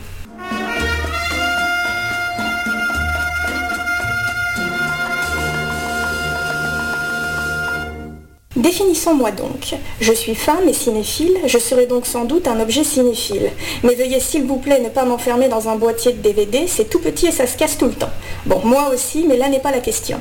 [8.63, 9.75] Définissons-moi donc.
[10.01, 13.51] Je suis femme et cinéphile, je serai donc sans doute un objet cinéphile.
[13.83, 17.01] Mais veuillez s'il vous plaît ne pas m'enfermer dans un boîtier de DVD, c'est tout
[17.01, 18.11] petit et ça se casse tout le temps.
[18.47, 20.21] Bon, moi aussi, mais là n'est pas la question.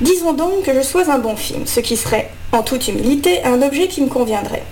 [0.00, 3.60] Disons donc que je sois un bon film, ce qui serait, en toute humilité, un
[3.60, 4.62] objet qui me conviendrait.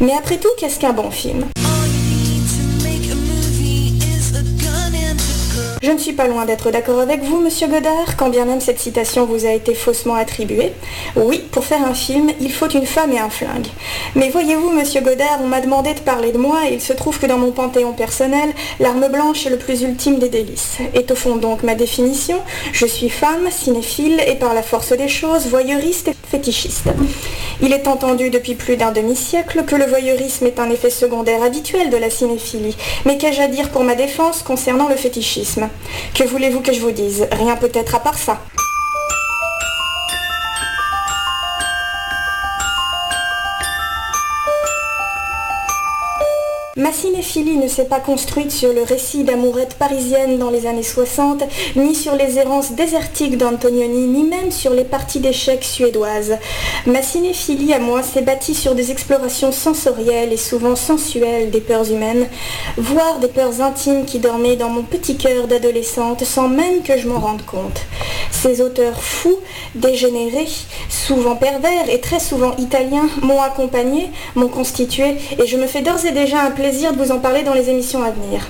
[0.00, 1.44] Mais après tout, qu'est-ce qu'un bon film?
[5.82, 8.78] Je ne suis pas loin d'être d'accord avec vous, monsieur Godard, quand bien même cette
[8.78, 10.72] citation vous a été faussement attribuée.
[11.16, 13.66] Oui, pour faire un film, il faut une femme et un flingue.
[14.14, 17.18] Mais voyez-vous, monsieur Godard, on m'a demandé de parler de moi et il se trouve
[17.18, 20.76] que dans mon panthéon personnel, l'arme blanche est le plus ultime des délices.
[20.92, 22.42] Et au fond donc ma définition,
[22.74, 26.90] je suis femme, cinéphile et par la force des choses, voyeuriste et fétichiste.
[27.62, 31.88] Il est entendu depuis plus d'un demi-siècle que le voyeurisme est un effet secondaire habituel
[31.88, 32.76] de la cinéphilie.
[33.06, 35.69] Mais qu'ai-je à dire pour ma défense concernant le fétichisme?
[36.14, 37.26] Que voulez-vous que je vous dise?
[37.32, 38.40] Rien peut-être à part ça.
[46.80, 51.42] Ma cinéphilie ne s'est pas construite sur le récit d'amourettes parisiennes dans les années 60,
[51.76, 56.38] ni sur les errances désertiques d'Antonioni, ni même sur les parties d'échecs suédoises.
[56.86, 61.92] Ma cinéphilie à moi s'est bâtie sur des explorations sensorielles et souvent sensuelles des peurs
[61.92, 62.26] humaines,
[62.78, 67.08] voire des peurs intimes qui dormaient dans mon petit cœur d'adolescente sans même que je
[67.08, 67.82] m'en rende compte.
[68.30, 69.38] Ces auteurs fous,
[69.74, 70.48] dégénérés,
[70.88, 76.06] souvent pervers et très souvent italiens m'ont accompagné, m'ont constitué et je me fais d'ores
[76.06, 78.46] et déjà un plaisir de vous en parler dans les émissions à venir.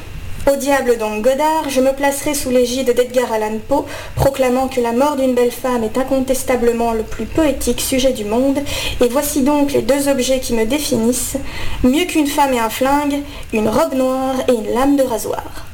[0.50, 4.92] Au diable donc Godard, je me placerai sous l'égide d'Edgar Allan Poe, proclamant que la
[4.92, 8.58] mort d'une belle femme est incontestablement le plus poétique sujet du monde,
[9.00, 11.38] et voici donc les deux objets qui me définissent,
[11.82, 13.20] mieux qu'une femme et un flingue,
[13.54, 15.68] une robe noire et une lame de rasoir.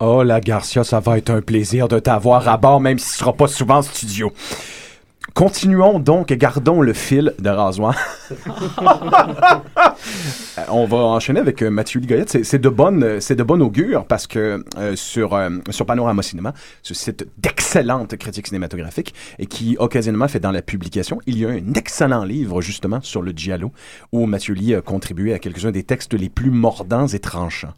[0.00, 3.16] Oh, la Garcia, ça va être un plaisir de t'avoir à bord, même si tu
[3.16, 4.32] seras pas souvent en studio.
[5.34, 7.96] Continuons donc et gardons le fil de rasoir.
[10.68, 12.30] On va enchaîner avec euh, Mathieu Ligoyette.
[12.30, 16.54] C'est- C'est de bonne, c'est de augure parce que euh, sur euh, sur Panorama Cinéma,
[16.82, 21.48] ce site d'excellente critique cinématographique et qui occasionnellement fait dans la publication, il y a
[21.50, 23.72] un excellent livre justement sur le giallo
[24.12, 27.74] où Mathieu Lee a contribué à quelques-uns des textes les plus mordants et tranchants.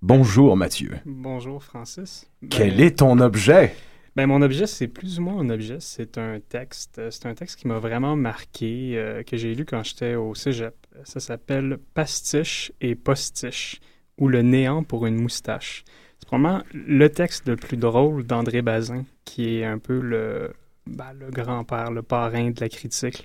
[0.00, 0.92] Bonjour Mathieu.
[1.04, 2.26] Bonjour Francis.
[2.40, 3.74] Ben, Quel est ton objet?
[4.18, 5.76] Ben, mon objet, c'est plus ou moins un objet.
[5.78, 6.98] C'est un texte.
[6.98, 10.34] Euh, C'est un texte qui m'a vraiment marqué, euh, que j'ai lu quand j'étais au
[10.34, 10.74] cégep.
[11.04, 13.78] Ça s'appelle Pastiche et Postiche,
[14.18, 15.84] ou Le néant pour une moustache.
[16.18, 20.52] C'est probablement le texte le plus drôle d'André Bazin, qui est un peu le,
[20.88, 23.24] ben, le grand-père, le parrain de la critique,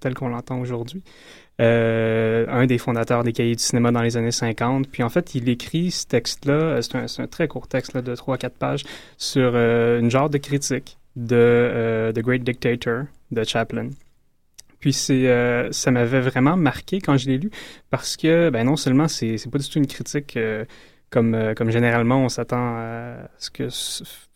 [0.00, 1.02] tel, qu'on l'entend aujourd'hui.
[1.60, 4.88] Euh, un des fondateurs des cahiers du cinéma dans les années 50.
[4.88, 8.50] Puis en fait, il écrit ce texte-là, euh, c'est un, très court texte de 3-4
[8.50, 8.84] pages,
[9.18, 13.90] sur euh, une genre de critique de The Great Dictator de Chaplin.
[14.80, 17.50] Puis c'est, ça m'avait vraiment marqué quand je l'ai lu
[17.90, 20.36] parce que ben non seulement c'est, pas du tout une critique
[21.08, 23.68] comme, comme généralement on s'attend à ce que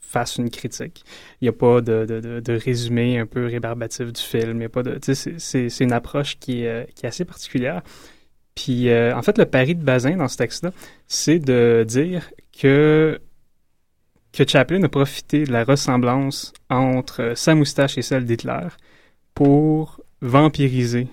[0.06, 1.04] fasse une critique.
[1.40, 4.58] Il n'y a pas de, de, de, de résumé un peu rébarbatif du film.
[4.58, 7.82] Il y a pas de, c'est, une approche qui est, euh, qui est assez particulière.
[8.54, 10.72] Puis euh, en fait, le pari de Bazin dans ce texte-là,
[11.06, 13.20] c'est de dire que
[14.32, 18.68] que Chaplin a profité de la ressemblance entre euh, sa moustache et celle d'Hitler
[19.34, 21.08] pour vampiriser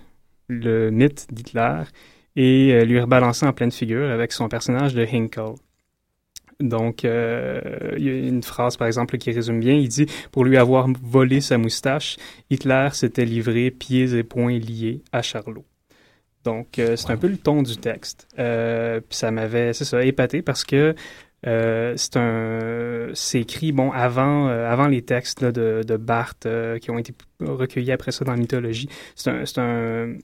[0.49, 1.83] le mythe d'Hitler
[2.35, 5.55] et lui rebalancer en pleine figure avec son personnage de Hinkle.
[6.63, 7.61] Donc, euh,
[7.97, 9.73] il y a une phrase, par exemple, qui résume bien.
[9.73, 12.17] Il dit «Pour lui avoir volé sa moustache,
[12.49, 15.65] Hitler s'était livré pieds et poings liés à Charlot.»
[16.45, 18.27] Donc, euh, c'est un peu le ton du texte.
[18.39, 20.95] Euh, puis ça m'avait, c'est ça, épaté parce que
[21.45, 26.47] euh, c'est un, c'est écrit bon avant, avant les textes là, de, de Barthes
[26.81, 28.87] qui ont été recueillis après ça dans la mythologie.
[29.15, 30.15] C'est un, c'est un,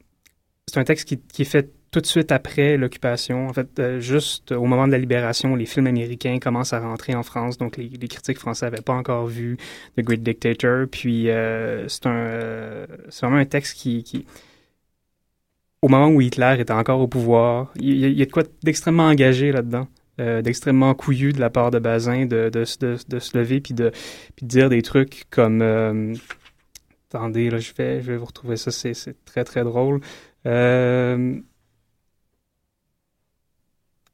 [0.67, 3.47] c'est un texte qui, qui est fait tout de suite après l'occupation.
[3.47, 7.15] En fait, euh, juste au moment de la libération, les films américains commencent à rentrer
[7.15, 9.57] en France, donc les, critiques français n'avaient pas encore vu
[9.97, 10.87] The Great Dictator.
[10.89, 14.25] Puis euh, c'est un, euh, c'est vraiment un texte qui,
[15.81, 19.51] au moment où Hitler était encore au pouvoir, il y, a- de quoi d'extrêmement engagé
[19.51, 19.87] là-dedans,
[20.43, 23.91] d'extrêmement couillu de la part de Bazin de, de, se lever puis de,
[24.35, 25.61] puis dire des trucs comme...
[27.09, 30.01] attendez, là, je vais, je vais vous retrouver ça, c'est c'est très, très drôle.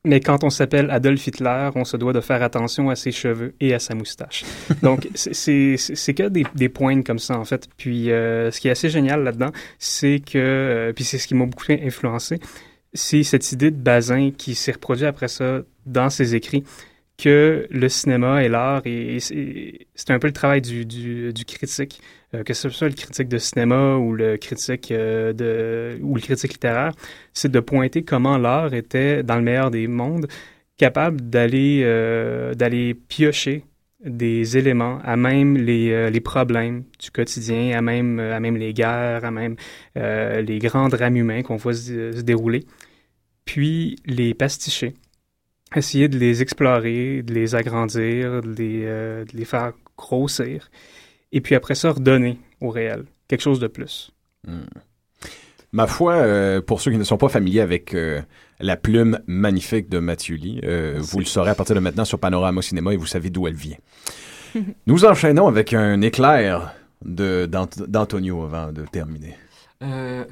[0.05, 3.53] Mais quand on s'appelle Adolf Hitler, on se doit de faire attention à ses cheveux
[3.59, 4.43] et à sa moustache.
[4.81, 7.67] Donc, c'est- que des, des points comme ça, en fait.
[7.77, 11.35] Puis, euh, ce qui est assez génial là-dedans, c'est que, euh, puis c'est ce qui
[11.35, 12.39] m'a beaucoup influencé,
[12.93, 16.63] c'est cette idée de Bazin qui s'est reproduit après ça dans ses écrits,
[17.17, 21.31] que le cinéma et l'art, et, et c'est c'est un peu le travail du, du,
[21.33, 22.01] du critique,
[22.43, 26.93] que ce soit le critique de cinéma ou le critique euh, ou le critique littéraire,
[27.33, 30.27] c'est de pointer comment l'art était dans le meilleur des mondes
[30.77, 33.63] capable d'aller euh, d'aller piocher
[34.05, 38.73] des éléments à même les, euh, les problèmes du quotidien, à même, à même les
[38.73, 39.55] guerres, à même
[39.97, 42.65] euh, les grands drames humains qu'on voit se, dérouler,
[43.45, 44.93] puis les pasticher,
[45.75, 50.69] essayer de les explorer, de les agrandir, de les, euh, de les faire grossir,
[51.35, 54.11] et puis après ça, redonner au réel quelque chose de plus.
[55.73, 58.21] Ma foi, euh, pour ceux qui ne sont pas familiers avec euh,
[58.61, 62.19] la plume magnifique de Mathieu Lee, euh, vous le saurez à partir de maintenant sur
[62.19, 63.75] Panorama Cinéma et vous savez d'où elle vient.
[64.87, 66.73] Nous enchaînons avec un éclair
[67.03, 69.35] d'Antonio avant de terminer.
[69.83, 70.23] Euh,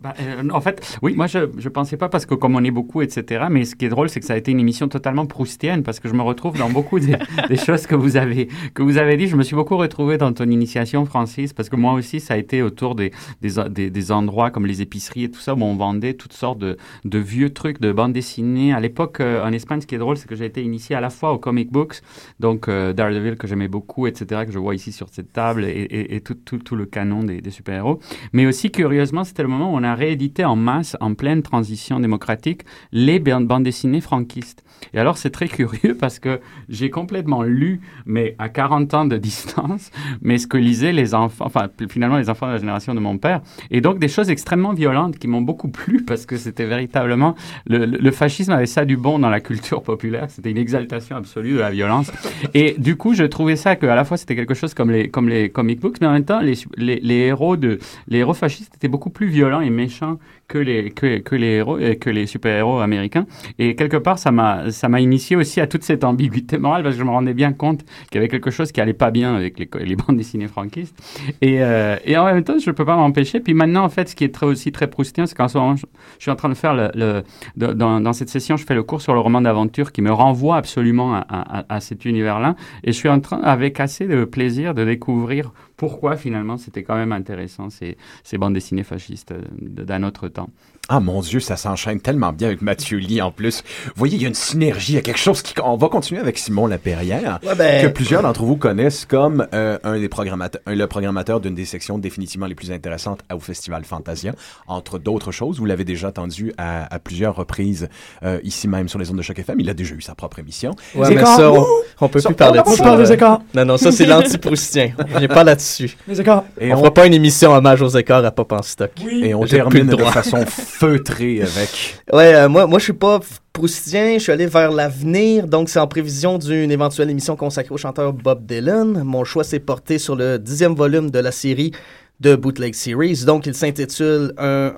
[0.00, 2.70] bah, euh, en fait, oui, moi je ne pensais pas parce que comme on est
[2.70, 3.46] beaucoup, etc.
[3.50, 5.98] Mais ce qui est drôle, c'est que ça a été une émission totalement proustienne parce
[5.98, 7.16] que je me retrouve dans beaucoup des,
[7.48, 9.26] des choses que vous avez que vous avez dit.
[9.26, 12.36] Je me suis beaucoup retrouvé dans ton initiation, Francis, parce que moi aussi, ça a
[12.36, 13.10] été autour des,
[13.42, 16.58] des, des, des endroits comme les épiceries et tout ça où on vendait toutes sortes
[16.58, 18.72] de, de vieux trucs de bandes dessinées.
[18.72, 21.00] À l'époque, euh, en Espagne, ce qui est drôle, c'est que j'ai été initié à
[21.00, 22.00] la fois aux comic books,
[22.38, 24.42] donc Daredevil que j'aimais beaucoup, etc.
[24.46, 27.24] que je vois ici sur cette table et, et, et tout, tout, tout le canon
[27.24, 27.98] des, des super-héros,
[28.32, 31.98] mais aussi curieusement, c'était le moment où on a réédité en masse, en pleine transition
[31.98, 34.62] démocratique, les ban- bandes dessinées franquistes.
[34.92, 36.38] Et alors, c'est très curieux parce que
[36.68, 39.90] j'ai complètement lu, mais à 40 ans de distance,
[40.22, 43.18] mais ce que lisaient les enfants, enfin, finalement, les enfants de la génération de mon
[43.18, 43.40] père.
[43.72, 47.34] Et donc, des choses extrêmement violentes qui m'ont beaucoup plu parce que c'était véritablement.
[47.66, 50.26] Le, fascisme avait ça du bon dans la culture populaire.
[50.28, 52.12] C'était une exaltation absolue de la violence.
[52.52, 55.08] Et du coup, je trouvais ça que à la fois c'était quelque chose comme les,
[55.08, 59.10] comme comic books, mais en même temps, les héros de, les héros fascistes étaient beaucoup
[59.10, 60.18] plus violents et méchants
[60.48, 63.26] que les, que, les héros, euh, que les super-héros américains.
[63.58, 66.96] Et quelque part, ça m'a, ça m'a initié aussi à toute cette ambiguïté morale parce
[66.96, 69.34] que je me rendais bien compte qu'il y avait quelque chose qui allait pas bien
[69.34, 70.96] avec les, bandes dessinées franquistes.
[71.40, 73.40] Et, euh, et en même temps, je peux pas m'empêcher.
[73.40, 75.76] Puis maintenant, en fait, ce qui est très, aussi très proustin, c'est qu'en ce moment,
[75.76, 75.86] je,
[76.18, 77.22] suis en train de faire le,
[77.56, 81.22] dans, cette session, je fais le cours sur le roman d'aventure qui me renvoie absolument
[81.28, 82.56] à cet univers-là.
[82.82, 86.96] Et je suis en train, avec assez de plaisir, de découvrir pourquoi finalement c'était quand
[86.96, 87.96] même intéressant ces,
[88.38, 90.50] bandes dessinées fascistes euh, d'un autre temps?
[90.90, 93.62] Ah mon Dieu, ça s'enchaîne tellement bien avec Mathieu Lee en plus.
[93.86, 95.54] Vous voyez, il y a une synergie, il y a quelque chose qui...
[95.64, 99.78] On va continuer avec Simon Laperrière, Ouais, ben- que plusieurs d'entre vous connaissent comme euh,
[99.82, 103.82] un des programmateurs, un- le programmateur d'une des sections définitivement les plus intéressantes au Festival
[103.84, 104.32] Fantasia.
[104.66, 107.88] Entre d'autres choses, vous l'avez déjà entendu à, à plusieurs reprises
[108.22, 109.58] euh, ici même sur les ondes de Choc FM.
[109.60, 110.72] Il a déjà eu sa propre émission.
[110.94, 111.64] Ouais, mais ça, on,
[112.02, 112.82] on peut Ça, plus parler on de ça.
[112.82, 113.14] pas parler des euh.
[113.14, 113.40] écarts.
[113.54, 114.92] Non, non, ça, c'est l'anti-proustien.
[115.14, 115.96] On n'est pas là-dessus.
[116.06, 116.44] Les écarts.
[116.60, 118.90] Et on on, fera pas une émission hommage aux écarts à Pop en stock.
[119.02, 119.22] Oui.
[119.24, 120.12] et on termine le de droit.
[120.12, 122.02] façon feutrée avec...
[122.12, 123.20] Ouais, euh, moi, moi, je suis pas
[123.52, 127.78] proustien, je suis allé vers l'avenir, donc c'est en prévision d'une éventuelle émission consacrée au
[127.78, 129.04] chanteur Bob Dylan.
[129.04, 131.70] Mon choix s'est porté sur le dixième volume de la série
[132.18, 134.74] de Bootleg Series, donc il s'intitule un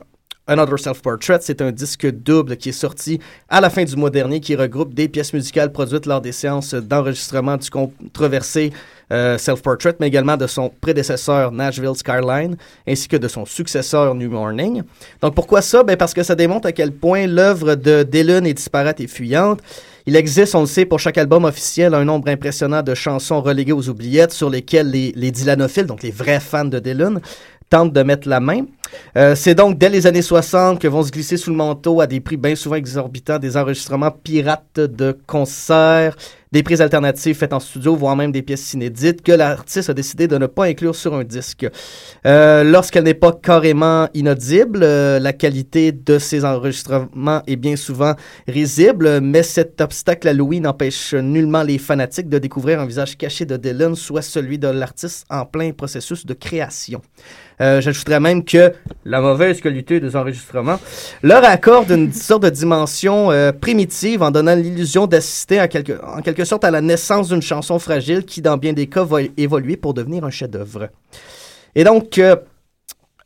[0.46, 3.18] Another Self-Portrait, c'est un disque double qui est sorti
[3.48, 6.74] à la fin du mois dernier, qui regroupe des pièces musicales produites lors des séances
[6.74, 8.72] d'enregistrement du controversé
[9.12, 12.56] euh, Self-Portrait, mais également de son prédécesseur Nashville Skyline,
[12.88, 14.82] ainsi que de son successeur New Morning.
[15.20, 15.82] Donc pourquoi ça?
[15.82, 19.60] Ben parce que ça démontre à quel point l'œuvre de Dylan est disparate et fuyante.
[20.08, 23.72] Il existe, on le sait, pour chaque album officiel, un nombre impressionnant de chansons reléguées
[23.72, 27.20] aux oubliettes sur lesquelles les, les Dylanophiles, donc les vrais fans de Dylan,
[27.70, 28.66] tentent de mettre la main.
[29.16, 32.06] Euh, c'est donc dès les années 60 que vont se glisser sous le manteau à
[32.06, 36.16] des prix bien souvent exorbitants des enregistrements pirates de concerts,
[36.52, 40.28] des prises alternatives faites en studio, voire même des pièces inédites que l'artiste a décidé
[40.28, 41.66] de ne pas inclure sur un disque.
[42.24, 48.14] Euh, Lorsqu'elle n'est pas carrément inaudible, euh, la qualité de ces enregistrements est bien souvent
[48.46, 53.44] risible, mais cet obstacle à Louis n'empêche nullement les fanatiques de découvrir un visage caché
[53.44, 57.02] de Dylan, soit celui de l'artiste en plein processus de création.
[57.60, 58.72] Euh, J'ajouterais même que
[59.04, 60.78] la mauvaise qualité des enregistrements
[61.22, 63.30] leur accorde une sorte de dimension
[63.60, 67.78] primitive en donnant l'illusion d'assister en quelque, en quelque sorte à la naissance d'une chanson
[67.78, 70.88] fragile qui, dans bien des cas, va évoluer pour devenir un chef-d'œuvre.
[71.74, 72.36] Et donc, euh,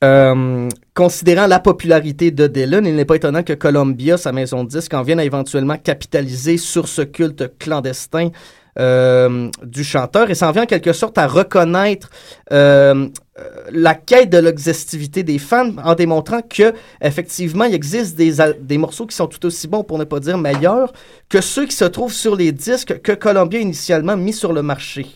[0.03, 4.69] euh, considérant la popularité de Dylan, il n'est pas étonnant que Columbia, sa maison de
[4.69, 8.31] disques, en vienne à éventuellement capitaliser sur ce culte clandestin
[8.79, 12.11] euh, du chanteur et s'en vient en quelque sorte à reconnaître
[12.53, 13.09] euh,
[13.39, 13.43] euh,
[13.73, 19.07] la quête de l'exhaustivité des fans en démontrant que effectivement il existe des, des morceaux
[19.07, 20.93] qui sont tout aussi bons pour ne pas dire meilleurs
[21.29, 25.07] que ceux qui se trouvent sur les disques que Columbia initialement mis sur le marché.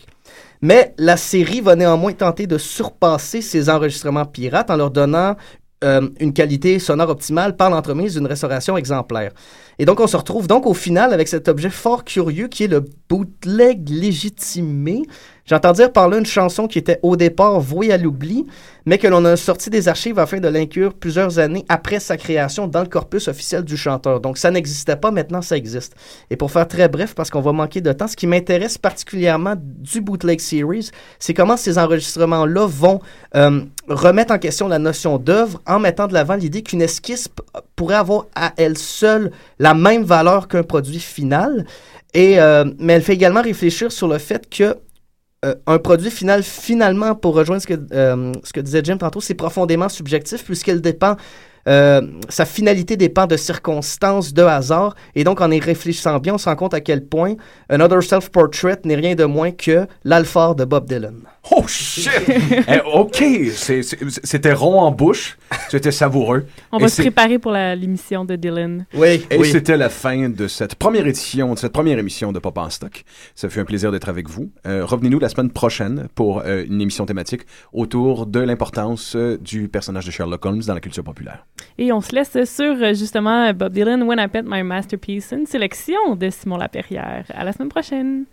[0.61, 5.35] Mais la série va néanmoins tenter de surpasser ces enregistrements pirates en leur donnant
[5.83, 9.31] euh, une qualité sonore optimale par l'entremise d'une restauration exemplaire.
[9.77, 12.67] Et donc, on se retrouve donc au final avec cet objet fort curieux qui est
[12.67, 15.03] le bootleg légitimé.
[15.47, 18.47] J'entends dire par là une chanson qui était au départ vouée à l'oubli,
[18.87, 22.65] mais que l'on a sorti des archives afin de l'inclure plusieurs années après sa création
[22.67, 24.19] dans le corpus officiel du chanteur.
[24.21, 25.93] Donc, ça n'existait pas, maintenant ça existe.
[26.31, 29.53] Et pour faire très bref, parce qu'on va manquer de temps, ce qui m'intéresse particulièrement
[29.55, 30.89] du Bootleg Series,
[31.19, 32.99] c'est comment ces enregistrements-là vont
[33.35, 37.29] euh, remettre en question la notion d'œuvre en mettant de l'avant l'idée qu'une esquisse
[37.75, 41.67] pourrait avoir à elle seule la même valeur qu'un produit final.
[42.15, 44.75] Et, euh, mais elle fait également réfléchir sur le fait que
[45.45, 49.21] euh, un produit final, finalement, pour rejoindre ce que, euh, ce que disait Jim tantôt,
[49.21, 51.15] c'est profondément subjectif puisqu'elle dépend,
[51.67, 54.95] euh, sa finalité dépend de circonstances, de hasard.
[55.13, 57.35] Et donc, en y réfléchissant bien, on se rend compte à quel point
[57.69, 61.21] Another Self-Portrait n'est rien de moins que l'alphard de Bob Dylan.
[61.51, 62.09] Oh shit!
[62.67, 63.23] Eh, ok,
[64.23, 65.37] c'était rond en bouche,
[65.69, 66.45] c'était savoureux.
[66.71, 68.85] On Et va se préparer pour la- l'émission de Dylan.
[68.95, 72.57] Oui, Et c'était la fin de cette première édition, de cette première émission de Pop
[72.57, 73.03] en Stock.
[73.35, 74.49] Ça fait un plaisir d'être avec vous.
[74.65, 77.41] Euh, Revenez-nous la semaine prochaine pour euh, une émission thématique
[77.73, 81.45] autour de l'importance euh, du personnage de Sherlock Holmes dans la culture populaire.
[81.77, 86.15] Et on se laisse sur justement Bob Dylan, When I Pet My Masterpiece, une sélection
[86.15, 87.25] de Simon Laperrière.
[87.33, 88.23] À la semaine prochaine.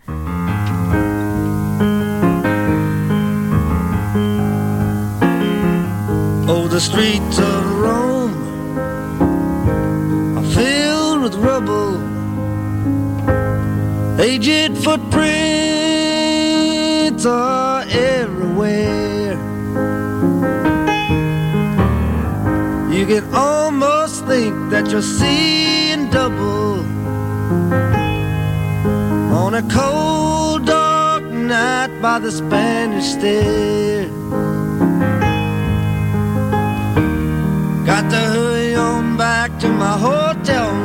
[6.45, 8.33] Oh, the streets of Rome
[10.37, 12.01] are filled with rubble.
[14.19, 15.23] Aged footprints
[17.25, 19.37] are everywhere.
[22.91, 26.81] You can almost think that you're seeing double
[29.33, 34.11] on a cold, dark night by the Spanish Stair.
[37.85, 40.82] Got the hurry on back to my hotel